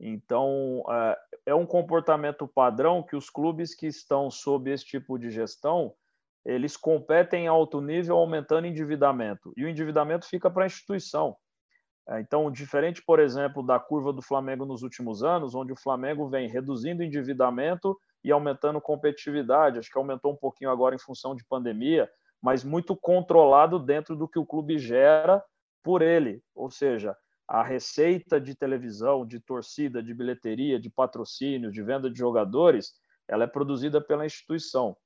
Então, 0.00 0.82
é, 0.88 1.18
é 1.46 1.54
um 1.54 1.66
comportamento 1.66 2.48
padrão 2.48 3.02
que 3.02 3.14
os 3.14 3.28
clubes 3.28 3.74
que 3.74 3.86
estão 3.86 4.30
sob 4.30 4.70
esse 4.70 4.86
tipo 4.86 5.18
de 5.18 5.30
gestão 5.30 5.94
eles 6.46 6.78
competem 6.78 7.44
em 7.44 7.48
alto 7.48 7.80
nível 7.80 8.16
aumentando 8.16 8.66
endividamento 8.66 9.52
e 9.56 9.64
o 9.64 9.68
endividamento 9.68 10.26
fica 10.26 10.50
para 10.50 10.64
a 10.64 10.66
instituição. 10.66 11.36
É, 12.08 12.20
então, 12.20 12.50
diferente, 12.50 13.02
por 13.04 13.20
exemplo, 13.20 13.62
da 13.62 13.78
curva 13.78 14.12
do 14.12 14.22
Flamengo 14.22 14.64
nos 14.64 14.82
últimos 14.82 15.22
anos, 15.22 15.54
onde 15.54 15.72
o 15.72 15.76
Flamengo 15.76 16.28
vem 16.28 16.48
reduzindo 16.48 17.02
endividamento 17.02 17.96
e 18.24 18.32
aumentando 18.32 18.80
competitividade, 18.80 19.78
acho 19.78 19.90
que 19.90 19.98
aumentou 19.98 20.32
um 20.32 20.36
pouquinho 20.36 20.70
agora 20.70 20.94
em 20.94 20.98
função 20.98 21.34
de 21.34 21.44
pandemia, 21.44 22.10
mas 22.40 22.64
muito 22.64 22.96
controlado 22.96 23.78
dentro 23.78 24.16
do 24.16 24.28
que 24.28 24.38
o 24.38 24.46
clube 24.46 24.78
gera 24.78 25.42
por 25.82 26.02
ele, 26.02 26.42
ou 26.54 26.70
seja, 26.70 27.16
a 27.46 27.62
receita 27.62 28.40
de 28.40 28.54
televisão, 28.54 29.26
de 29.26 29.38
torcida, 29.40 30.02
de 30.02 30.14
bilheteria, 30.14 30.80
de 30.80 30.88
patrocínio, 30.90 31.70
de 31.70 31.82
venda 31.82 32.10
de 32.10 32.18
jogadores, 32.18 32.92
ela 33.28 33.44
é 33.44 33.46
produzida 33.46 34.00
pela 34.00 34.26
instituição. 34.26 34.96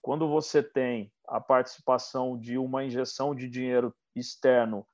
Quando 0.00 0.28
você 0.28 0.62
tem 0.62 1.12
a 1.26 1.40
participação 1.40 2.38
de 2.38 2.56
uma 2.56 2.84
injeção 2.84 3.34
de 3.34 3.48
dinheiro 3.48 3.94
externo 4.14 4.86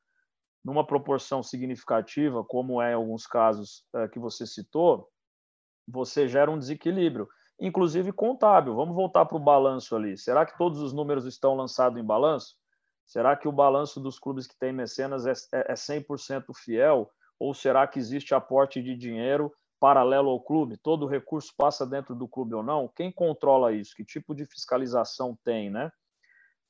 numa 0.65 0.87
proporção 0.87 1.43
significativa, 1.43 2.43
como 2.43 2.81
é 2.81 2.93
em 2.93 2.95
alguns 2.95 3.27
casos 3.27 3.85
é, 3.95 4.09
que 4.09 4.19
você 4.19 4.47
citou, 4.47 5.09
você 5.87 6.27
gera 6.27 6.51
um 6.51 6.59
desequilíbrio, 6.59 7.29
inclusive 7.61 8.11
contábil. 8.13 8.75
Vamos 8.75 8.95
voltar 8.95 9.27
para 9.27 9.37
o 9.37 9.41
balanço 9.41 9.95
ali. 9.95 10.17
Será 10.17 10.47
que 10.47 10.57
todos 10.57 10.81
os 10.81 10.93
números 10.93 11.27
estão 11.27 11.55
lançados 11.55 12.01
em 12.01 12.05
balanço? 12.05 12.57
Será 13.05 13.37
que 13.37 13.47
o 13.47 13.53
balanço 13.53 14.01
dos 14.01 14.19
clubes 14.19 14.47
que 14.47 14.59
têm 14.59 14.73
mecenas 14.73 15.27
é, 15.27 15.33
é 15.53 15.75
100% 15.75 16.45
é 16.49 16.55
fiel? 16.55 17.11
Ou 17.39 17.53
será 17.53 17.87
que 17.87 17.99
existe 17.99 18.35
aporte 18.35 18.83
de 18.83 18.97
dinheiro 18.97 19.53
paralelo 19.79 20.31
ao 20.31 20.41
clube? 20.41 20.79
Todo 20.79 21.07
recurso 21.07 21.53
passa 21.57 21.87
dentro 21.87 22.15
do 22.15 22.27
clube 22.27 22.55
ou 22.55 22.63
não? 22.63 22.89
Quem 22.89 23.13
controla 23.13 23.73
isso? 23.73 23.95
Que 23.95 24.05
tipo 24.05 24.35
de 24.35 24.47
fiscalização 24.47 25.37
tem, 25.45 25.69
né? 25.69 25.93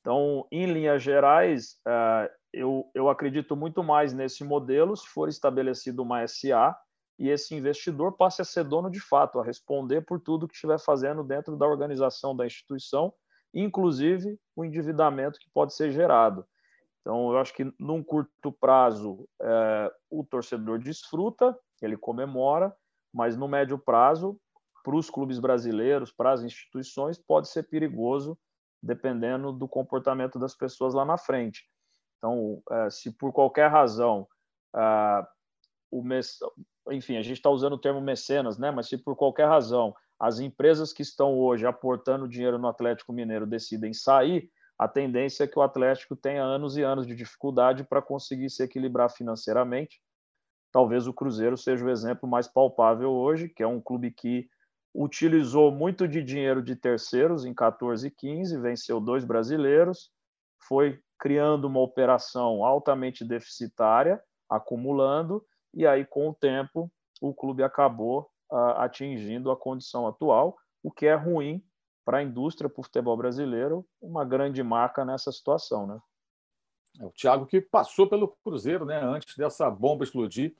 Então, 0.05 0.45
em 0.51 0.67
linhas 0.67 1.01
gerais, 1.01 1.79
é, 1.87 2.31
eu, 2.53 2.87
eu 2.93 3.09
acredito 3.09 3.55
muito 3.55 3.83
mais 3.83 4.13
nesse 4.13 4.43
modelo 4.43 4.95
se 4.95 5.07
for 5.07 5.27
estabelecido 5.27 6.03
uma 6.03 6.25
SA 6.27 6.77
e 7.17 7.27
esse 7.29 7.55
investidor 7.55 8.15
passe 8.15 8.39
a 8.41 8.45
ser 8.45 8.65
dono 8.65 8.91
de 8.91 8.99
fato, 8.99 9.39
a 9.39 9.43
responder 9.43 10.01
por 10.01 10.19
tudo 10.19 10.47
que 10.47 10.53
estiver 10.53 10.79
fazendo 10.79 11.23
dentro 11.23 11.57
da 11.57 11.65
organização 11.65 12.35
da 12.35 12.45
instituição 12.45 13.11
inclusive 13.55 14.37
o 14.53 14.65
endividamento 14.65 15.39
que 15.39 15.49
pode 15.53 15.73
ser 15.73 15.89
gerado. 15.89 16.45
Então, 17.01 17.31
eu 17.31 17.37
acho 17.37 17.53
que 17.53 17.71
num 17.79 18.03
curto 18.03 18.51
prazo 18.51 19.27
é, 19.41 19.91
o 20.09 20.23
torcedor 20.23 20.77
desfruta, 20.77 21.57
ele 21.81 21.95
comemora, 21.95 22.75
mas 23.13 23.37
no 23.37 23.47
médio 23.47 23.77
prazo, 23.77 24.37
para 24.83 24.95
os 24.95 25.09
clubes 25.09 25.39
brasileiros, 25.39 26.11
para 26.11 26.33
as 26.33 26.43
instituições, 26.43 27.17
pode 27.17 27.47
ser 27.47 27.63
perigoso, 27.63 28.37
dependendo 28.85 29.51
do 29.51 29.67
comportamento 29.67 30.37
das 30.37 30.55
pessoas 30.55 30.93
lá 30.93 31.03
na 31.03 31.17
frente. 31.17 31.63
Então, 32.17 32.61
é, 32.71 32.89
se 32.89 33.11
por 33.11 33.33
qualquer 33.33 33.69
razão 33.69 34.27
é, 34.75 35.27
o 35.91 36.03
enfim, 36.91 37.17
a 37.17 37.21
gente 37.21 37.37
está 37.37 37.49
usando 37.49 37.73
o 37.73 37.79
termo 37.79 37.99
mecenas, 37.99 38.57
né? 38.57 38.69
Mas 38.69 38.87
se 38.87 38.97
por 38.97 39.15
qualquer 39.15 39.47
razão 39.47 39.95
as 40.19 40.39
empresas 40.39 40.93
que 40.93 41.01
estão 41.01 41.37
hoje 41.37 41.65
aportando 41.65 42.27
dinheiro 42.27 42.57
no 42.57 42.67
Atlético 42.67 43.11
Mineiro 43.11 43.45
decidem 43.45 43.93
sair, 43.93 44.49
a 44.77 44.87
tendência 44.87 45.43
é 45.43 45.47
que 45.47 45.57
o 45.57 45.61
Atlético 45.61 46.15
tenha 46.15 46.43
anos 46.43 46.77
e 46.77 46.83
anos 46.83 47.07
de 47.07 47.15
dificuldade 47.15 47.83
para 47.83 48.01
conseguir 48.01 48.49
se 48.49 48.63
equilibrar 48.63 49.09
financeiramente. 49.09 50.01
Talvez 50.71 51.07
o 51.07 51.13
Cruzeiro 51.13 51.57
seja 51.57 51.85
o 51.85 51.89
exemplo 51.89 52.29
mais 52.29 52.47
palpável 52.47 53.11
hoje, 53.11 53.49
que 53.49 53.63
é 53.63 53.67
um 53.67 53.81
clube 53.81 54.11
que 54.11 54.49
utilizou 54.95 55.71
muito 55.71 56.07
de 56.07 56.23
dinheiro 56.23 56.63
de 56.63 56.75
terceiros 56.75 57.43
em 57.43 57.53
14 57.53 58.07
e 58.07 58.11
15, 58.11 58.57
venceu 58.59 58.99
dois 58.99 59.25
brasileiros, 59.25 60.09
foi 60.67 60.99
criando 61.19 61.65
uma 61.65 61.81
operação 61.81 62.63
altamente 62.63 63.25
deficitária, 63.25 64.21
acumulando, 64.49 65.45
e 65.73 65.85
aí, 65.85 66.05
com 66.05 66.29
o 66.29 66.33
tempo, 66.33 66.89
o 67.21 67.33
clube 67.33 67.61
acabou 67.61 68.29
atingindo 68.77 69.51
a 69.51 69.57
condição 69.57 70.07
atual, 70.07 70.55
o 70.81 70.91
que 70.91 71.05
é 71.05 71.15
ruim 71.15 71.63
para 72.05 72.19
a 72.19 72.23
indústria, 72.23 72.69
para 72.69 72.79
o 72.79 72.83
futebol 72.83 73.17
brasileiro, 73.17 73.85
uma 74.01 74.23
grande 74.23 74.61
marca 74.63 75.03
nessa 75.03 75.31
situação. 75.31 75.87
Né? 75.87 75.99
É 77.01 77.05
o 77.05 77.11
Thiago 77.11 77.45
que 77.45 77.59
passou 77.59 78.07
pelo 78.07 78.29
Cruzeiro 78.43 78.85
né, 78.85 79.01
antes 79.01 79.35
dessa 79.35 79.69
bomba 79.69 80.03
explodir. 80.03 80.55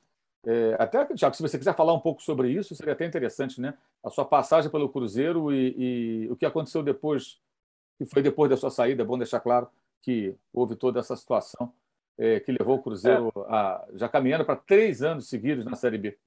É, 0.45 0.75
até, 0.77 1.05
Thiago, 1.05 1.35
se 1.35 1.41
você 1.41 1.57
quiser 1.57 1.75
falar 1.75 1.93
um 1.93 1.99
pouco 1.99 2.21
sobre 2.21 2.51
isso, 2.51 2.75
seria 2.75 2.93
até 2.93 3.05
interessante, 3.05 3.59
né? 3.59 3.73
A 4.03 4.09
sua 4.09 4.25
passagem 4.25 4.69
pelo 4.69 4.89
Cruzeiro 4.89 5.51
e, 5.51 6.25
e 6.25 6.31
o 6.31 6.35
que 6.35 6.45
aconteceu 6.45 6.83
depois, 6.83 7.39
que 7.97 8.05
foi 8.05 8.21
depois 8.21 8.49
da 8.49 8.57
sua 8.57 8.69
saída, 8.69 9.01
é 9.01 9.05
bom 9.05 9.17
deixar 9.17 9.39
claro 9.39 9.67
que 10.01 10.35
houve 10.53 10.75
toda 10.75 10.99
essa 10.99 11.15
situação 11.15 11.73
é, 12.17 12.39
que 12.39 12.51
levou 12.51 12.77
o 12.77 12.81
Cruzeiro 12.81 13.31
é. 13.35 13.39
a, 13.49 13.87
já 13.95 14.07
caminhando 14.07 14.45
para 14.45 14.55
três 14.55 15.01
anos 15.01 15.27
seguidos 15.27 15.65
na 15.65 15.75
Série 15.75 15.97
B. 15.97 16.17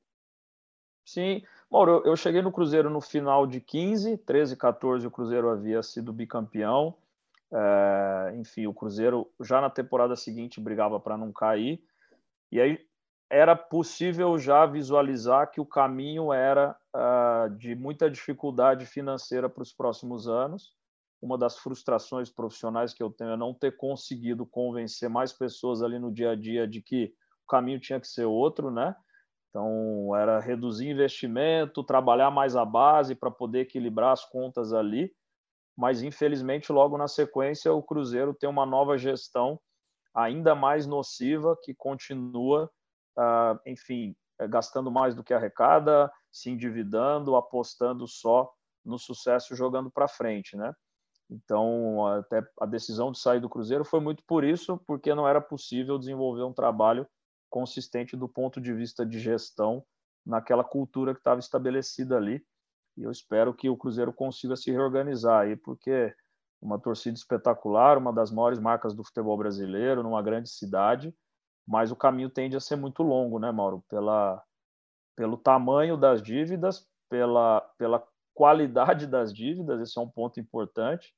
Sim, 1.04 1.42
Mauro, 1.70 2.02
eu 2.04 2.16
cheguei 2.16 2.42
no 2.42 2.52
Cruzeiro 2.52 2.90
no 2.90 3.00
final 3.00 3.46
de 3.46 3.61
15, 3.61 4.18
13, 4.18 4.57
14 4.57 5.07
o 5.07 5.11
Cruzeiro 5.11 5.48
havia 5.48 5.83
sido 5.83 6.12
bicampeão. 6.12 6.94
É, 7.50 8.35
enfim, 8.37 8.66
o 8.66 8.74
Cruzeiro 8.74 9.31
já 9.40 9.61
na 9.61 9.70
temporada 9.70 10.14
seguinte 10.16 10.61
brigava 10.61 11.00
para 11.00 11.16
não 11.16 11.33
cair. 11.33 11.83
E 12.52 12.61
aí 12.61 12.87
era 13.30 13.54
possível 13.54 14.38
já 14.38 14.64
visualizar 14.64 15.50
que 15.50 15.60
o 15.60 15.66
caminho 15.66 16.32
era 16.32 16.76
uh, 16.96 17.54
de 17.56 17.74
muita 17.74 18.10
dificuldade 18.10 18.86
financeira 18.86 19.48
para 19.48 19.62
os 19.62 19.72
próximos 19.72 20.28
anos. 20.28 20.72
Uma 21.20 21.36
das 21.36 21.58
frustrações 21.58 22.30
profissionais 22.30 22.94
que 22.94 23.02
eu 23.02 23.10
tenho 23.10 23.30
é 23.30 23.36
não 23.36 23.52
ter 23.52 23.76
conseguido 23.76 24.46
convencer 24.46 25.10
mais 25.10 25.32
pessoas 25.32 25.82
ali 25.82 25.98
no 25.98 26.12
dia 26.12 26.30
a 26.30 26.36
dia 26.36 26.66
de 26.66 26.80
que 26.80 27.12
o 27.44 27.50
caminho 27.50 27.80
tinha 27.80 28.00
que 28.00 28.08
ser 28.08 28.24
outro, 28.24 28.70
né? 28.70 28.94
Então, 29.50 30.14
era 30.14 30.38
reduzir 30.38 30.88
investimento, 30.88 31.82
trabalhar 31.82 32.30
mais 32.30 32.54
a 32.54 32.64
base 32.64 33.14
para 33.14 33.30
poder 33.30 33.60
equilibrar 33.60 34.12
as 34.12 34.24
contas 34.24 34.72
ali. 34.72 35.12
Mas, 35.76 36.02
infelizmente, 36.02 36.70
logo 36.70 36.96
na 36.96 37.08
sequência, 37.08 37.72
o 37.72 37.82
Cruzeiro 37.82 38.34
tem 38.34 38.48
uma 38.48 38.66
nova 38.66 38.96
gestão 38.96 39.58
ainda 40.14 40.54
mais 40.54 40.86
nociva 40.86 41.56
que 41.62 41.74
continua, 41.74 42.70
uh, 43.18 43.59
enfim, 43.66 44.16
eh, 44.38 44.46
gastando 44.46 44.90
mais 44.90 45.14
do 45.14 45.24
que 45.24 45.35
arrecada, 45.35 46.11
se 46.31 46.50
endividando, 46.50 47.37
apostando 47.37 48.07
só 48.07 48.50
no 48.85 48.98
sucesso 48.98 49.54
jogando 49.54 49.90
para 49.90 50.09
frente, 50.09 50.57
né? 50.57 50.72
Então, 51.28 52.07
até 52.07 52.42
a 52.59 52.64
decisão 52.64 53.12
de 53.12 53.18
sair 53.18 53.40
do 53.40 53.50
Cruzeiro 53.50 53.85
foi 53.85 54.00
muito 54.00 54.22
por 54.24 54.44
isso, 54.44 54.78
porque 54.87 55.14
não 55.14 55.28
era 55.28 55.40
possível 55.40 55.98
desenvolver 55.98 56.42
um 56.42 56.54
trabalho 56.54 57.07
consistente 57.50 58.16
do 58.16 58.28
ponto 58.28 58.61
de 58.61 58.72
vista 58.72 59.04
de 59.04 59.18
gestão 59.18 59.85
naquela 60.24 60.64
cultura 60.64 61.12
que 61.12 61.20
estava 61.20 61.40
estabelecida 61.40 62.16
ali. 62.16 62.42
E 62.96 63.02
eu 63.02 63.11
espero 63.11 63.52
que 63.52 63.68
o 63.68 63.76
Cruzeiro 63.76 64.12
consiga 64.12 64.57
se 64.57 64.70
reorganizar 64.70 65.42
aí, 65.42 65.57
porque 65.57 66.14
uma 66.61 66.78
torcida 66.78 67.16
espetacular, 67.16 67.98
uma 67.98 68.12
das 68.12 68.31
maiores 68.31 68.59
marcas 68.59 68.94
do 68.94 69.04
futebol 69.04 69.37
brasileiro, 69.37 70.02
numa 70.02 70.22
grande 70.22 70.48
cidade, 70.48 71.14
mas 71.68 71.92
o 71.92 71.96
caminho 71.96 72.31
tende 72.31 72.57
a 72.57 72.61
ser 72.61 72.76
muito 72.76 73.02
longo, 73.02 73.38
né, 73.38 73.52
Mauro? 73.52 73.85
Pela, 73.90 74.42
pelo 75.14 75.37
tamanho 75.37 75.98
das 75.98 76.22
dívidas, 76.22 76.88
pela, 77.11 77.61
pela 77.76 78.02
qualidade 78.35 79.07
das 79.07 79.35
dívidas, 79.35 79.78
esse 79.83 79.98
é 79.98 80.00
um 80.00 80.09
ponto 80.09 80.40
importante, 80.40 81.12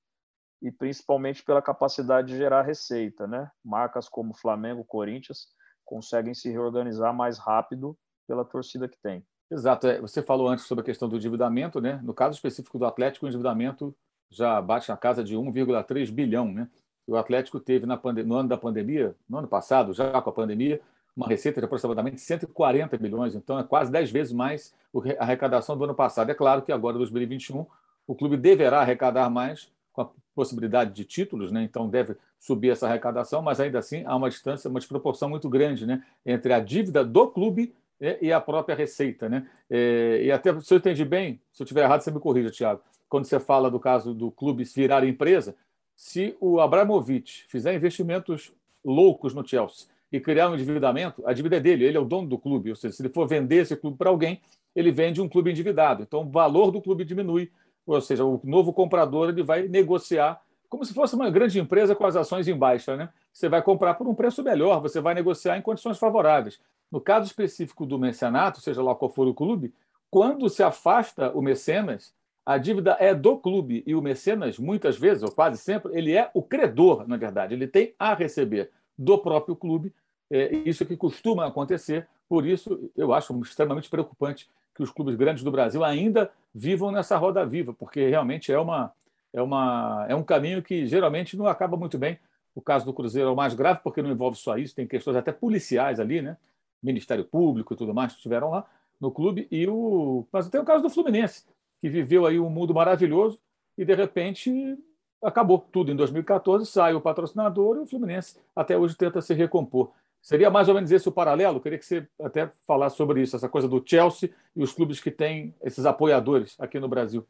e 0.60 0.72
principalmente 0.72 1.44
pela 1.44 1.62
capacidade 1.62 2.28
de 2.32 2.36
gerar 2.36 2.62
receita, 2.62 3.28
né? 3.28 3.48
Marcas 3.64 4.08
como 4.08 4.34
Flamengo, 4.34 4.84
Corinthians, 4.84 5.46
conseguem 5.84 6.34
se 6.34 6.50
reorganizar 6.50 7.14
mais 7.14 7.38
rápido 7.38 7.96
pela 8.26 8.44
torcida 8.44 8.88
que 8.88 8.98
tem. 9.00 9.24
Exato. 9.50 9.86
É, 9.86 10.00
você 10.00 10.20
falou 10.20 10.48
antes 10.48 10.66
sobre 10.66 10.82
a 10.82 10.84
questão 10.84 11.08
do 11.08 11.16
endividamento, 11.16 11.80
né? 11.80 12.00
No 12.02 12.12
caso 12.12 12.34
específico 12.34 12.78
do 12.78 12.84
Atlético, 12.84 13.24
o 13.24 13.28
endividamento 13.28 13.96
já 14.28 14.60
bate 14.60 14.88
na 14.88 14.96
casa 14.96 15.22
de 15.22 15.36
1,3 15.36 16.10
bilhão, 16.10 16.52
né? 16.52 16.68
O 17.06 17.16
Atlético 17.16 17.58
teve 17.58 17.86
no 17.86 18.34
ano 18.36 18.48
da 18.48 18.56
pandemia, 18.56 19.14
no 19.28 19.38
ano 19.38 19.48
passado, 19.48 19.92
já 19.92 20.20
com 20.20 20.30
a 20.30 20.32
pandemia, 20.32 20.80
uma 21.16 21.26
receita 21.26 21.60
de 21.60 21.64
aproximadamente 21.64 22.20
140 22.20 22.96
milhões, 22.98 23.34
então 23.34 23.58
é 23.58 23.64
quase 23.64 23.90
10 23.90 24.10
vezes 24.10 24.32
mais 24.32 24.72
a 25.18 25.24
arrecadação 25.24 25.76
do 25.76 25.84
ano 25.84 25.94
passado. 25.94 26.30
É 26.30 26.34
claro 26.34 26.62
que 26.62 26.72
agora, 26.72 26.96
em 26.96 26.98
2021, 26.98 27.66
o 28.06 28.14
clube 28.14 28.36
deverá 28.36 28.80
arrecadar 28.80 29.28
mais, 29.28 29.70
com 29.92 30.02
a 30.02 30.08
possibilidade 30.34 30.92
de 30.92 31.04
títulos, 31.04 31.50
né? 31.50 31.62
então 31.62 31.88
deve 31.88 32.16
subir 32.38 32.70
essa 32.70 32.86
arrecadação, 32.86 33.42
mas 33.42 33.60
ainda 33.60 33.78
assim 33.78 34.04
há 34.06 34.16
uma 34.16 34.30
distância, 34.30 34.70
uma 34.70 34.78
desproporção 34.78 35.28
muito 35.28 35.48
grande 35.48 35.86
né? 35.86 36.02
entre 36.24 36.52
a 36.52 36.60
dívida 36.60 37.04
do 37.04 37.26
clube 37.28 37.74
e 38.20 38.32
a 38.32 38.40
própria 38.40 38.74
receita. 38.74 39.28
Né? 39.28 39.46
É, 39.68 40.22
e 40.24 40.32
até, 40.32 40.58
se 40.60 40.72
eu 40.72 40.78
entendi 40.78 41.04
bem, 41.04 41.40
se 41.52 41.62
eu 41.62 41.64
estiver 41.64 41.82
errado, 41.82 42.00
você 42.00 42.10
me 42.10 42.20
corrija, 42.20 42.50
Tiago, 42.50 42.80
quando 43.08 43.26
você 43.26 43.38
fala 43.38 43.70
do 43.70 43.78
caso 43.78 44.14
do 44.14 44.30
clube 44.30 44.64
virar 44.64 45.04
empresa, 45.04 45.54
se 46.00 46.34
o 46.40 46.60
Abramovich 46.60 47.44
fizer 47.46 47.74
investimentos 47.74 48.54
loucos 48.82 49.34
no 49.34 49.46
Chelsea 49.46 49.86
e 50.10 50.18
criar 50.18 50.48
um 50.48 50.54
endividamento, 50.54 51.22
a 51.26 51.34
dívida 51.34 51.58
é 51.58 51.60
dele, 51.60 51.84
ele 51.84 51.98
é 51.98 52.00
o 52.00 52.06
dono 52.06 52.26
do 52.26 52.38
clube. 52.38 52.70
Ou 52.70 52.74
seja, 52.74 52.94
se 52.94 53.02
ele 53.02 53.10
for 53.10 53.28
vender 53.28 53.56
esse 53.56 53.76
clube 53.76 53.98
para 53.98 54.08
alguém, 54.08 54.40
ele 54.74 54.90
vende 54.90 55.20
um 55.20 55.28
clube 55.28 55.50
endividado. 55.50 56.02
Então, 56.02 56.22
o 56.22 56.30
valor 56.30 56.70
do 56.70 56.80
clube 56.80 57.04
diminui. 57.04 57.52
Ou 57.86 58.00
seja, 58.00 58.24
o 58.24 58.40
novo 58.42 58.72
comprador 58.72 59.28
ele 59.28 59.42
vai 59.42 59.68
negociar 59.68 60.40
como 60.70 60.86
se 60.86 60.94
fosse 60.94 61.14
uma 61.14 61.28
grande 61.28 61.60
empresa 61.60 61.94
com 61.94 62.06
as 62.06 62.16
ações 62.16 62.48
em 62.48 62.56
baixa. 62.56 62.96
Né? 62.96 63.10
Você 63.30 63.50
vai 63.50 63.60
comprar 63.60 63.92
por 63.92 64.08
um 64.08 64.14
preço 64.14 64.42
melhor, 64.42 64.80
você 64.80 65.02
vai 65.02 65.12
negociar 65.12 65.58
em 65.58 65.62
condições 65.62 65.98
favoráveis. 65.98 66.58
No 66.90 66.98
caso 66.98 67.26
específico 67.26 67.84
do 67.84 67.98
mecenato, 67.98 68.58
seja 68.62 68.82
lá 68.82 68.94
qual 68.94 69.10
for 69.10 69.28
o 69.28 69.34
clube, 69.34 69.74
quando 70.10 70.48
se 70.48 70.62
afasta 70.62 71.30
o 71.32 71.42
mecenas, 71.42 72.14
a 72.44 72.58
dívida 72.58 72.96
é 72.98 73.14
do 73.14 73.36
clube 73.36 73.82
e 73.86 73.94
o 73.94 74.02
mecenas, 74.02 74.58
muitas 74.58 74.98
vezes, 74.98 75.22
ou 75.22 75.30
quase 75.30 75.58
sempre, 75.58 75.96
ele 75.96 76.16
é 76.16 76.30
o 76.34 76.42
credor, 76.42 77.06
na 77.06 77.16
verdade. 77.16 77.54
Ele 77.54 77.66
tem 77.66 77.94
a 77.98 78.14
receber 78.14 78.70
do 78.96 79.18
próprio 79.18 79.54
clube. 79.54 79.92
É 80.30 80.54
isso 80.64 80.86
que 80.86 80.96
costuma 80.96 81.46
acontecer. 81.46 82.08
Por 82.28 82.46
isso, 82.46 82.90
eu 82.96 83.12
acho 83.12 83.38
extremamente 83.42 83.90
preocupante 83.90 84.48
que 84.74 84.82
os 84.82 84.90
clubes 84.90 85.14
grandes 85.16 85.42
do 85.42 85.50
Brasil 85.50 85.84
ainda 85.84 86.30
vivam 86.54 86.90
nessa 86.90 87.16
roda 87.16 87.44
viva, 87.44 87.72
porque 87.72 88.08
realmente 88.08 88.52
é, 88.52 88.58
uma, 88.58 88.92
é, 89.32 89.42
uma, 89.42 90.06
é 90.08 90.14
um 90.14 90.22
caminho 90.22 90.62
que 90.62 90.86
geralmente 90.86 91.36
não 91.36 91.46
acaba 91.46 91.76
muito 91.76 91.98
bem. 91.98 92.18
O 92.54 92.60
caso 92.60 92.84
do 92.84 92.92
Cruzeiro 92.92 93.28
é 93.28 93.32
o 93.32 93.36
mais 93.36 93.54
grave, 93.54 93.80
porque 93.82 94.02
não 94.02 94.10
envolve 94.10 94.36
só 94.36 94.56
isso, 94.56 94.74
tem 94.74 94.86
questões 94.86 95.16
até 95.16 95.32
policiais 95.32 96.00
ali, 96.00 96.20
né? 96.20 96.36
Ministério 96.82 97.24
Público 97.24 97.74
e 97.74 97.76
tudo 97.76 97.94
mais 97.94 98.12
que 98.12 98.18
estiveram 98.18 98.50
lá 98.50 98.66
no 99.00 99.10
clube. 99.10 99.46
E 99.50 99.66
o... 99.68 100.24
Mas 100.32 100.48
tem 100.48 100.60
o 100.60 100.64
caso 100.64 100.82
do 100.82 100.90
Fluminense, 100.90 101.44
que 101.80 101.88
viveu 101.88 102.26
aí 102.26 102.38
um 102.38 102.50
mundo 102.50 102.74
maravilhoso 102.74 103.40
e, 103.76 103.84
de 103.84 103.94
repente, 103.94 104.78
acabou 105.22 105.58
tudo. 105.58 105.90
Em 105.90 105.96
2014 105.96 106.66
sai 106.66 106.94
o 106.94 107.00
patrocinador 107.00 107.76
e 107.76 107.80
o 107.80 107.86
Fluminense 107.86 108.38
até 108.54 108.76
hoje 108.76 108.96
tenta 108.96 109.20
se 109.20 109.34
recompor. 109.34 109.92
Seria 110.22 110.50
mais 110.50 110.68
ou 110.68 110.74
menos 110.74 110.92
esse 110.92 111.08
o 111.08 111.12
paralelo? 111.12 111.60
Queria 111.60 111.78
que 111.78 111.84
você 111.84 112.06
até 112.20 112.52
falasse 112.66 112.96
sobre 112.96 113.22
isso, 113.22 113.36
essa 113.36 113.48
coisa 113.48 113.66
do 113.66 113.82
Chelsea 113.84 114.30
e 114.54 114.62
os 114.62 114.72
clubes 114.72 115.00
que 115.00 115.10
têm 115.10 115.54
esses 115.62 115.86
apoiadores 115.86 116.56
aqui 116.60 116.78
no 116.78 116.88
Brasil. 116.88 117.26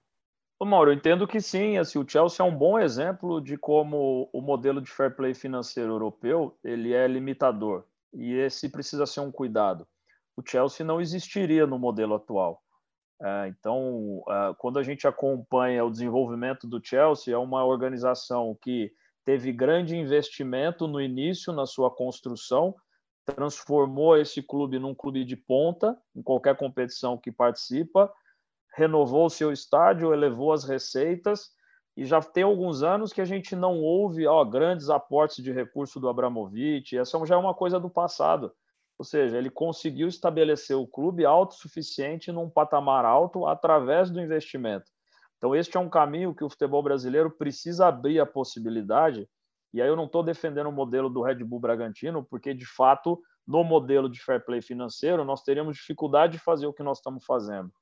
Ô 0.58 0.64
Mauro, 0.64 0.90
eu 0.90 0.94
entendo 0.94 1.26
que 1.26 1.40
sim, 1.40 1.78
assim, 1.78 1.98
o 1.98 2.06
Chelsea 2.06 2.44
é 2.44 2.48
um 2.48 2.54
bom 2.54 2.78
exemplo 2.78 3.40
de 3.40 3.56
como 3.56 4.28
o 4.32 4.42
modelo 4.42 4.80
de 4.80 4.90
fair 4.90 5.14
play 5.14 5.32
financeiro 5.32 5.92
europeu 5.92 6.58
ele 6.62 6.92
é 6.92 7.06
limitador 7.06 7.84
e 8.12 8.34
esse 8.34 8.68
precisa 8.68 9.06
ser 9.06 9.20
um 9.20 9.30
cuidado. 9.30 9.86
O 10.36 10.42
Chelsea 10.46 10.84
não 10.84 11.00
existiria 11.00 11.66
no 11.66 11.78
modelo 11.78 12.14
atual. 12.14 12.62
É, 13.22 13.48
então, 13.48 14.22
é, 14.28 14.54
quando 14.58 14.78
a 14.78 14.82
gente 14.82 15.06
acompanha 15.06 15.84
o 15.84 15.90
desenvolvimento 15.90 16.66
do 16.66 16.80
Chelsea, 16.82 17.34
é 17.34 17.38
uma 17.38 17.64
organização 17.64 18.56
que 18.62 18.90
teve 19.24 19.52
grande 19.52 19.96
investimento 19.96 20.88
no 20.88 21.00
início 21.00 21.52
na 21.52 21.66
sua 21.66 21.90
construção, 21.90 22.74
transformou 23.26 24.16
esse 24.16 24.42
clube 24.42 24.78
num 24.78 24.94
clube 24.94 25.24
de 25.24 25.36
ponta 25.36 25.96
em 26.16 26.22
qualquer 26.22 26.56
competição 26.56 27.18
que 27.18 27.30
participa, 27.30 28.10
renovou 28.74 29.26
o 29.26 29.30
seu 29.30 29.52
estádio, 29.52 30.12
elevou 30.12 30.52
as 30.52 30.64
receitas 30.64 31.50
e 31.96 32.04
já 32.06 32.20
tem 32.22 32.44
alguns 32.44 32.82
anos 32.82 33.12
que 33.12 33.20
a 33.20 33.24
gente 33.24 33.54
não 33.54 33.78
ouve 33.80 34.26
ó, 34.26 34.42
grandes 34.44 34.88
aportes 34.88 35.44
de 35.44 35.52
recurso 35.52 36.00
do 36.00 36.08
Abramovich, 36.08 36.96
essa 36.96 37.24
já 37.26 37.34
é 37.34 37.38
uma 37.38 37.54
coisa 37.54 37.78
do 37.78 37.90
passado. 37.90 38.52
Ou 39.00 39.04
seja, 39.04 39.38
ele 39.38 39.48
conseguiu 39.48 40.08
estabelecer 40.08 40.76
o 40.76 40.86
clube 40.86 41.24
autossuficiente 41.24 42.30
num 42.30 42.50
patamar 42.50 43.06
alto 43.06 43.46
através 43.46 44.10
do 44.10 44.20
investimento. 44.20 44.92
Então, 45.38 45.56
este 45.56 45.78
é 45.78 45.80
um 45.80 45.88
caminho 45.88 46.34
que 46.34 46.44
o 46.44 46.50
futebol 46.50 46.82
brasileiro 46.82 47.30
precisa 47.30 47.86
abrir 47.86 48.20
a 48.20 48.26
possibilidade. 48.26 49.26
E 49.72 49.80
aí 49.80 49.88
eu 49.88 49.96
não 49.96 50.04
estou 50.04 50.22
defendendo 50.22 50.66
o 50.66 50.72
modelo 50.72 51.08
do 51.08 51.22
Red 51.22 51.36
Bull 51.36 51.58
Bragantino, 51.58 52.22
porque 52.22 52.52
de 52.52 52.66
fato, 52.66 53.18
no 53.46 53.64
modelo 53.64 54.06
de 54.06 54.22
fair 54.22 54.44
play 54.44 54.60
financeiro, 54.60 55.24
nós 55.24 55.42
teríamos 55.42 55.78
dificuldade 55.78 56.34
de 56.34 56.38
fazer 56.38 56.66
o 56.66 56.72
que 56.74 56.82
nós 56.82 56.98
estamos 56.98 57.24
fazendo. 57.24 57.72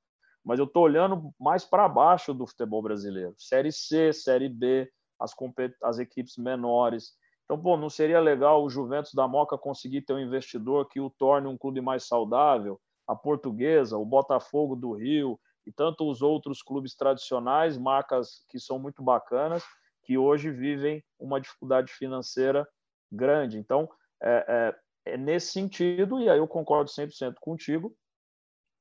Mas 0.45 0.61
eu 0.61 0.67
estou 0.67 0.85
olhando 0.85 1.35
mais 1.37 1.65
para 1.65 1.89
baixo 1.89 2.33
do 2.33 2.47
futebol 2.47 2.81
brasileiro: 2.81 3.35
Série 3.37 3.73
C, 3.73 4.13
Série 4.13 4.49
B, 4.49 4.89
as, 5.19 5.35
as 5.83 5.99
equipes 5.99 6.37
menores. 6.37 7.18
Então, 7.49 7.59
pô, 7.59 7.79
não 7.79 7.89
seria 7.89 8.21
legal 8.21 8.63
o 8.63 8.69
Juventus 8.69 9.15
da 9.15 9.27
Moca 9.27 9.57
conseguir 9.57 10.03
ter 10.03 10.13
um 10.13 10.21
investidor 10.21 10.87
que 10.87 11.01
o 11.01 11.09
torne 11.09 11.49
um 11.49 11.57
clube 11.57 11.81
mais 11.81 12.07
saudável? 12.07 12.79
A 13.07 13.17
Portuguesa, 13.17 13.97
o 13.97 14.05
Botafogo 14.05 14.77
do 14.77 14.93
Rio 14.93 15.41
e 15.67 15.73
tanto 15.73 16.07
os 16.11 16.21
outros 16.21 16.63
clubes 16.63 16.95
tradicionais, 16.95 17.79
marcas 17.79 18.45
que 18.51 18.61
são 18.61 18.79
muito 18.79 19.03
bacanas, 19.03 19.65
que 20.03 20.19
hoje 20.19 20.51
vivem 20.51 21.03
uma 21.19 21.41
dificuldade 21.41 21.91
financeira 21.91 22.69
grande. 23.11 23.57
Então, 23.57 23.89
é, 24.23 24.75
é, 25.07 25.13
é 25.15 25.17
nesse 25.17 25.51
sentido, 25.53 26.21
e 26.21 26.29
aí 26.29 26.37
eu 26.37 26.47
concordo 26.47 26.91
100% 26.91 27.37
contigo, 27.41 27.97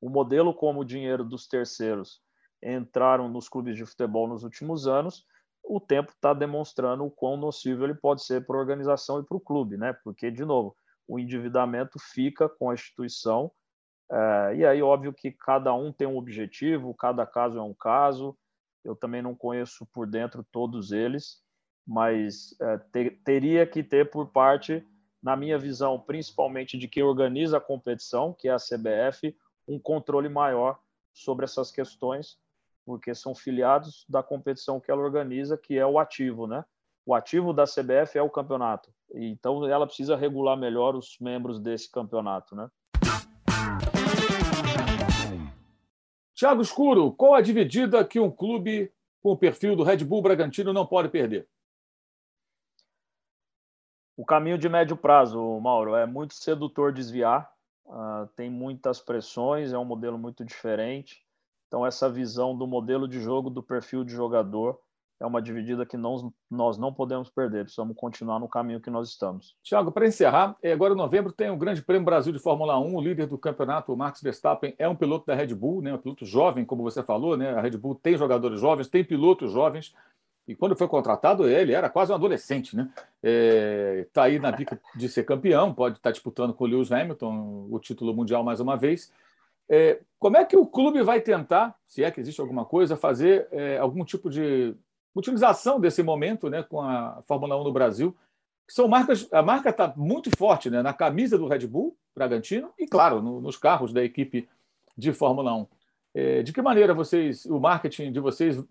o 0.01 0.09
modelo 0.09 0.53
como 0.53 0.81
o 0.81 0.85
dinheiro 0.85 1.23
dos 1.23 1.47
terceiros 1.47 2.21
entraram 2.61 3.29
nos 3.29 3.47
clubes 3.47 3.77
de 3.77 3.85
futebol 3.85 4.27
nos 4.27 4.43
últimos 4.43 4.87
anos 4.87 5.25
o 5.67 5.79
tempo 5.79 6.11
está 6.11 6.33
demonstrando 6.33 7.05
o 7.05 7.11
quão 7.11 7.37
nocivo 7.37 7.83
ele 7.83 7.95
pode 7.95 8.23
ser 8.23 8.45
para 8.45 8.55
a 8.55 8.59
organização 8.59 9.19
e 9.19 9.23
para 9.23 9.37
o 9.37 9.41
clube, 9.41 9.77
né? 9.77 9.93
Porque, 10.03 10.31
de 10.31 10.45
novo, 10.45 10.75
o 11.07 11.19
endividamento 11.19 11.99
fica 11.99 12.47
com 12.49 12.69
a 12.69 12.73
instituição, 12.73 13.51
é, 14.09 14.55
e 14.55 14.65
aí, 14.65 14.81
óbvio 14.81 15.13
que 15.13 15.31
cada 15.31 15.73
um 15.73 15.91
tem 15.91 16.07
um 16.07 16.17
objetivo, 16.17 16.93
cada 16.93 17.25
caso 17.25 17.57
é 17.57 17.61
um 17.61 17.73
caso. 17.73 18.37
Eu 18.83 18.95
também 18.95 19.21
não 19.21 19.35
conheço 19.35 19.85
por 19.87 20.07
dentro 20.07 20.45
todos 20.51 20.91
eles, 20.91 21.41
mas 21.85 22.55
é, 22.61 22.77
ter, 22.91 23.21
teria 23.23 23.67
que 23.67 23.83
ter 23.83 24.09
por 24.09 24.27
parte, 24.27 24.85
na 25.21 25.35
minha 25.35 25.57
visão, 25.57 25.99
principalmente 25.99 26.77
de 26.77 26.87
quem 26.87 27.03
organiza 27.03 27.57
a 27.57 27.61
competição, 27.61 28.33
que 28.33 28.47
é 28.47 28.51
a 28.51 28.57
CBF, 28.57 29.35
um 29.67 29.77
controle 29.77 30.29
maior 30.29 30.79
sobre 31.11 31.43
essas 31.43 31.71
questões, 31.71 32.37
porque 32.87 33.13
são 33.13 33.35
filiados 33.35 34.05
da 34.07 34.23
competição 34.23 34.79
que 34.79 34.89
ela 34.89 35.01
organiza, 35.01 35.57
que 35.57 35.77
é 35.77 35.85
o 35.85 35.99
ativo, 35.99 36.47
né? 36.47 36.63
O 37.05 37.13
ativo 37.13 37.51
da 37.51 37.65
CBF 37.65 38.17
é 38.17 38.21
o 38.21 38.29
campeonato. 38.29 38.89
Então 39.13 39.67
ela 39.67 39.85
precisa 39.85 40.15
regular 40.15 40.55
melhor 40.55 40.95
os 40.95 41.17
membros 41.19 41.59
desse 41.59 41.91
campeonato, 41.91 42.55
né? 42.55 42.69
Tiago 46.33 46.61
Escuro, 46.61 47.11
qual 47.11 47.33
a 47.33 47.41
dividida 47.41 48.05
que 48.05 48.21
um 48.21 48.31
clube 48.31 48.89
com 49.21 49.31
o 49.31 49.37
perfil 49.37 49.75
do 49.75 49.83
Red 49.83 50.05
Bull 50.05 50.21
Bragantino 50.21 50.71
não 50.71 50.85
pode 50.85 51.09
perder? 51.09 51.45
O 54.15 54.25
caminho 54.25 54.57
de 54.57 54.69
médio 54.69 54.95
prazo, 54.95 55.59
Mauro, 55.59 55.93
é 55.93 56.05
muito 56.05 56.35
sedutor 56.35 56.93
desviar. 56.93 57.51
Uh, 57.85 58.27
tem 58.33 58.49
muitas 58.49 59.01
pressões, 59.01 59.73
é 59.73 59.77
um 59.77 59.83
modelo 59.83 60.17
muito 60.17 60.45
diferente. 60.45 61.26
Então, 61.67 61.85
essa 61.85 62.09
visão 62.09 62.55
do 62.55 62.65
modelo 62.65 63.07
de 63.07 63.19
jogo, 63.19 63.49
do 63.49 63.61
perfil 63.61 64.03
de 64.03 64.13
jogador, 64.13 64.79
é 65.19 65.25
uma 65.25 65.41
dividida 65.41 65.85
que 65.85 65.97
nós, 65.97 66.23
nós 66.49 66.77
não 66.77 66.93
podemos 66.93 67.29
perder, 67.29 67.63
precisamos 67.63 67.95
continuar 67.95 68.39
no 68.39 68.47
caminho 68.47 68.79
que 68.79 68.89
nós 68.89 69.09
estamos. 69.09 69.55
Tiago, 69.63 69.91
para 69.91 70.07
encerrar, 70.07 70.55
é, 70.61 70.71
agora 70.71 70.93
em 70.93 70.97
novembro 70.97 71.31
tem 71.31 71.49
o 71.49 71.57
Grande 71.57 71.81
Prêmio 71.81 72.05
Brasil 72.05 72.31
de 72.31 72.39
Fórmula 72.39 72.79
1, 72.79 72.95
o 72.95 73.01
líder 73.01 73.25
do 73.25 73.37
campeonato, 73.37 73.91
o 73.91 73.97
Max 73.97 74.21
Verstappen, 74.21 74.75
é 74.77 74.87
um 74.87 74.95
piloto 74.95 75.25
da 75.25 75.33
Red 75.33 75.55
Bull, 75.55 75.81
né, 75.81 75.93
um 75.93 75.97
piloto 75.97 76.23
jovem, 76.23 76.63
como 76.63 76.83
você 76.83 77.01
falou, 77.01 77.35
né, 77.35 77.49
a 77.49 77.61
Red 77.61 77.71
Bull 77.71 77.95
tem 77.95 78.15
jogadores 78.15 78.59
jovens, 78.59 78.87
tem 78.87 79.03
pilotos 79.03 79.51
jovens, 79.51 79.93
e 80.47 80.55
quando 80.55 80.77
foi 80.77 80.87
contratado, 80.87 81.47
ele 81.49 81.73
era 81.73 81.89
quase 81.89 82.11
um 82.11 82.15
adolescente, 82.15 82.73
né? 82.73 82.89
Está 82.93 83.01
é, 83.23 84.07
tá 84.13 84.23
aí 84.23 84.39
na 84.39 84.49
bica 84.49 84.79
de 84.95 85.09
ser 85.09 85.25
campeão, 85.25 85.73
pode 85.73 85.97
estar 85.97 86.09
tá 86.09 86.13
disputando 86.13 86.53
com 86.53 86.63
o 86.63 86.67
Lewis 86.67 86.89
Hamilton 86.89 87.67
o 87.69 87.77
título 87.79 88.13
mundial 88.13 88.45
mais 88.45 88.61
uma 88.61 88.77
vez. 88.77 89.11
É, 89.69 89.99
como 90.19 90.37
é 90.37 90.45
que 90.45 90.57
o 90.57 90.65
clube 90.65 91.01
vai 91.03 91.21
tentar, 91.21 91.75
se 91.87 92.03
é 92.03 92.09
que 92.09 92.19
existe 92.19 92.41
alguma 92.41 92.65
coisa, 92.65 92.95
fazer 92.95 93.47
é, 93.51 93.77
algum 93.77 94.03
tipo 94.03 94.29
de 94.29 94.75
utilização 95.15 95.79
desse 95.79 96.01
momento 96.01 96.49
né, 96.49 96.63
com 96.63 96.81
a 96.81 97.21
Fórmula 97.27 97.59
1 97.59 97.63
no 97.63 97.73
Brasil? 97.73 98.15
São 98.69 98.87
marcas, 98.87 99.31
a 99.31 99.41
marca 99.41 99.69
está 99.69 99.93
muito 99.95 100.29
forte 100.35 100.69
né, 100.69 100.81
na 100.81 100.93
camisa 100.93 101.37
do 101.37 101.47
Red 101.47 101.67
Bull 101.67 101.97
Bragantino 102.15 102.73
e, 102.77 102.87
claro, 102.87 103.21
no, 103.21 103.39
nos 103.39 103.57
carros 103.57 103.93
da 103.93 104.03
equipe 104.03 104.47
de 104.97 105.13
Fórmula 105.13 105.53
1. 105.53 105.67
É, 106.13 106.43
de 106.43 106.51
que 106.51 106.61
maneira 106.61 106.93
vocês, 106.93 107.45
o 107.45 107.59
marketing 107.59 108.11
de 108.11 108.19
vocês 108.19 108.61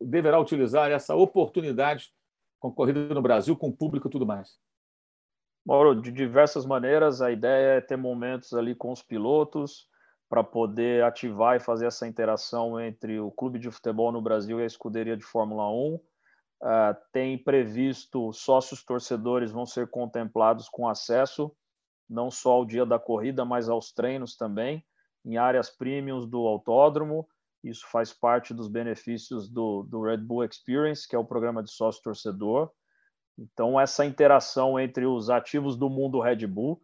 deverá 0.00 0.40
utilizar 0.40 0.90
essa 0.90 1.14
oportunidade 1.14 2.12
com 2.58 2.72
corrida 2.72 3.14
no 3.14 3.22
Brasil, 3.22 3.56
com 3.56 3.68
o 3.68 3.76
público 3.76 4.08
e 4.08 4.10
tudo 4.10 4.26
mais? 4.26 4.58
Mauro, 5.66 6.00
de 6.00 6.10
diversas 6.10 6.64
maneiras, 6.64 7.20
a 7.20 7.30
ideia 7.30 7.76
é 7.76 7.80
ter 7.80 7.96
momentos 7.96 8.54
ali 8.54 8.74
com 8.74 8.90
os 8.90 9.02
pilotos 9.02 9.87
para 10.28 10.44
poder 10.44 11.04
ativar 11.04 11.56
e 11.56 11.60
fazer 11.60 11.86
essa 11.86 12.06
interação 12.06 12.80
entre 12.80 13.18
o 13.18 13.30
clube 13.30 13.58
de 13.58 13.70
futebol 13.70 14.12
no 14.12 14.20
Brasil 14.20 14.60
e 14.60 14.62
a 14.62 14.66
escuderia 14.66 15.16
de 15.16 15.24
Fórmula 15.24 15.70
1. 15.70 15.94
Uh, 15.94 16.00
ah, 16.60 16.96
tem 17.12 17.38
previsto 17.38 18.32
sócios 18.32 18.84
torcedores 18.84 19.52
vão 19.52 19.64
ser 19.64 19.88
contemplados 19.88 20.68
com 20.68 20.88
acesso 20.88 21.54
não 22.08 22.30
só 22.30 22.52
ao 22.52 22.64
dia 22.64 22.86
da 22.86 22.98
corrida, 22.98 23.44
mas 23.44 23.68
aos 23.68 23.92
treinos 23.92 24.36
também, 24.36 24.84
em 25.24 25.36
áreas 25.36 25.68
premiums 25.68 26.26
do 26.26 26.46
autódromo. 26.46 27.28
Isso 27.62 27.86
faz 27.90 28.12
parte 28.12 28.54
dos 28.54 28.68
benefícios 28.68 29.48
do, 29.50 29.82
do 29.82 30.02
Red 30.02 30.18
Bull 30.18 30.44
Experience, 30.44 31.06
que 31.06 31.14
é 31.14 31.18
o 31.18 31.24
programa 31.24 31.62
de 31.62 31.70
sócio 31.70 32.02
torcedor. 32.02 32.70
Então, 33.36 33.78
essa 33.78 34.06
interação 34.06 34.80
entre 34.80 35.06
os 35.06 35.28
ativos 35.28 35.76
do 35.76 35.90
mundo 35.90 36.20
Red 36.20 36.46
Bull, 36.46 36.80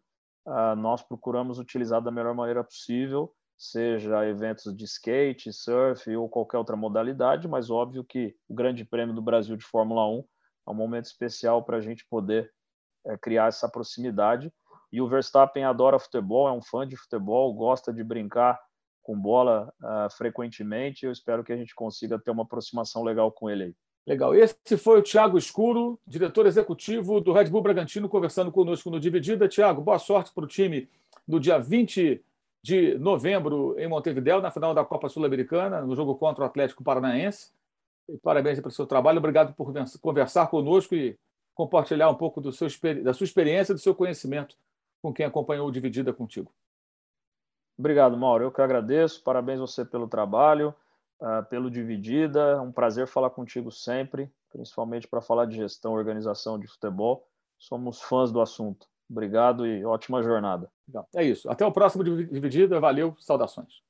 uh, 0.47 0.77
nós 0.77 1.03
procuramos 1.03 1.59
utilizar 1.59 2.03
da 2.03 2.11
melhor 2.11 2.35
maneira 2.35 2.63
possível, 2.63 3.33
seja 3.57 4.27
eventos 4.27 4.75
de 4.77 4.85
skate, 4.85 5.53
surf 5.53 6.15
ou 6.17 6.29
qualquer 6.29 6.59
outra 6.59 6.77
modalidade, 6.77 7.49
mas 7.49 7.71
óbvio 7.71 8.05
que 8.05 8.37
o 8.49 8.55
Grande 8.55 8.85
Prêmio 8.85 9.15
do 9.15 9.23
Brasil 9.23 9.57
de 9.57 9.65
Fórmula 9.65 10.07
1 10.09 10.25
é 10.67 10.71
um 10.71 10.75
momento 10.75 11.07
especial 11.07 11.63
para 11.63 11.77
a 11.77 11.81
gente 11.81 12.07
poder 12.09 12.51
é, 13.07 13.17
criar 13.17 13.49
essa 13.49 13.69
proximidade. 13.69 14.53
E 14.91 15.01
o 15.01 15.09
Verstappen 15.09 15.65
adora 15.65 15.99
futebol, 15.99 16.49
é 16.49 16.53
um 16.53 16.63
fã 16.63 16.87
de 16.87 16.97
futebol, 16.97 17.53
gosta 17.55 17.93
de 17.93 18.03
brincar 18.03 18.61
com 19.03 19.19
bola 19.19 19.73
uh, 19.83 20.11
frequentemente. 20.17 21.05
Eu 21.05 21.13
espero 21.13 21.45
que 21.45 21.53
a 21.53 21.57
gente 21.57 21.75
consiga 21.75 22.19
ter 22.19 22.31
uma 22.31 22.45
aproximação 22.45 23.03
legal 23.03 23.31
com 23.31 23.51
ele 23.51 23.65
aí. 23.65 23.77
Legal. 24.07 24.35
Esse 24.35 24.77
foi 24.77 24.99
o 24.99 25.03
Tiago 25.03 25.39
Escuro, 25.39 25.99
diretor 26.07 26.45
executivo 26.47 27.21
do 27.21 27.33
Red 27.33 27.47
Bull 27.47 27.63
Bragantino, 27.63 28.09
conversando 28.09 28.53
conosco 28.53 28.91
no 28.91 29.01
Dividida. 29.01 29.49
Tiago, 29.49 29.81
boa 29.81 29.99
sorte 29.99 30.31
para 30.33 30.45
o 30.45 30.47
time 30.47 30.89
no 31.27 31.41
dia 31.41 31.59
20 31.59 32.23
de 32.63 32.99
novembro 32.99 33.75
em 33.79 33.89
Montevideo, 33.89 34.43
na 34.43 34.51
final 34.51 34.75
da 34.75 34.85
Copa 34.85 35.09
Sul-Americana, 35.09 35.81
no 35.81 35.97
jogo 35.97 36.15
contra 36.17 36.45
o 36.45 36.47
Atlético 36.47 36.85
Paranaense. 36.85 37.51
E 38.07 38.19
parabéns 38.19 38.61
pelo 38.61 38.71
seu 38.71 38.87
trabalho. 38.87 39.19
Obrigado 39.19 39.55
por 39.55 39.73
conversar 40.03 40.49
conosco 40.49 40.95
e 40.95 41.19
compartilhar 41.55 42.11
um 42.11 42.15
pouco 42.15 42.43
seu, 42.53 42.69
da 43.03 43.15
sua 43.15 43.25
experiência, 43.25 43.73
do 43.73 43.81
seu 43.81 43.95
conhecimento 43.95 44.55
com 45.01 45.15
quem 45.15 45.25
acompanhou 45.25 45.67
o 45.67 45.73
Dividida 45.73 46.13
contigo. 46.13 46.53
Obrigado, 47.79 48.19
Mauro. 48.19 48.45
Eu 48.45 48.53
que 48.53 48.61
agradeço. 48.61 49.23
Parabéns 49.23 49.61
você 49.61 49.83
pelo 49.83 50.07
trabalho 50.07 50.75
uh, 51.21 51.45
pelo 51.49 51.71
Dividida. 51.71 52.61
Um 52.61 52.73
prazer 52.73 53.07
falar 53.07 53.31
contigo 53.31 53.71
sempre, 53.71 54.31
principalmente 54.51 55.09
para 55.09 55.21
falar 55.21 55.47
de 55.47 55.57
gestão 55.57 55.95
e 55.95 55.99
organização 55.99 56.59
de 56.59 56.67
futebol. 56.67 57.27
Somos 57.59 58.01
fãs 58.01 58.31
do 58.31 58.41
assunto. 58.41 58.87
Obrigado 59.09 59.67
e 59.67 59.85
ótima 59.85 60.23
jornada. 60.23 60.71
É 61.15 61.23
isso. 61.23 61.51
Até 61.51 61.65
o 61.65 61.73
próximo 61.73 62.03
Dividida. 62.03 62.81
Valeu. 62.81 63.15
Saudações. 63.19 63.83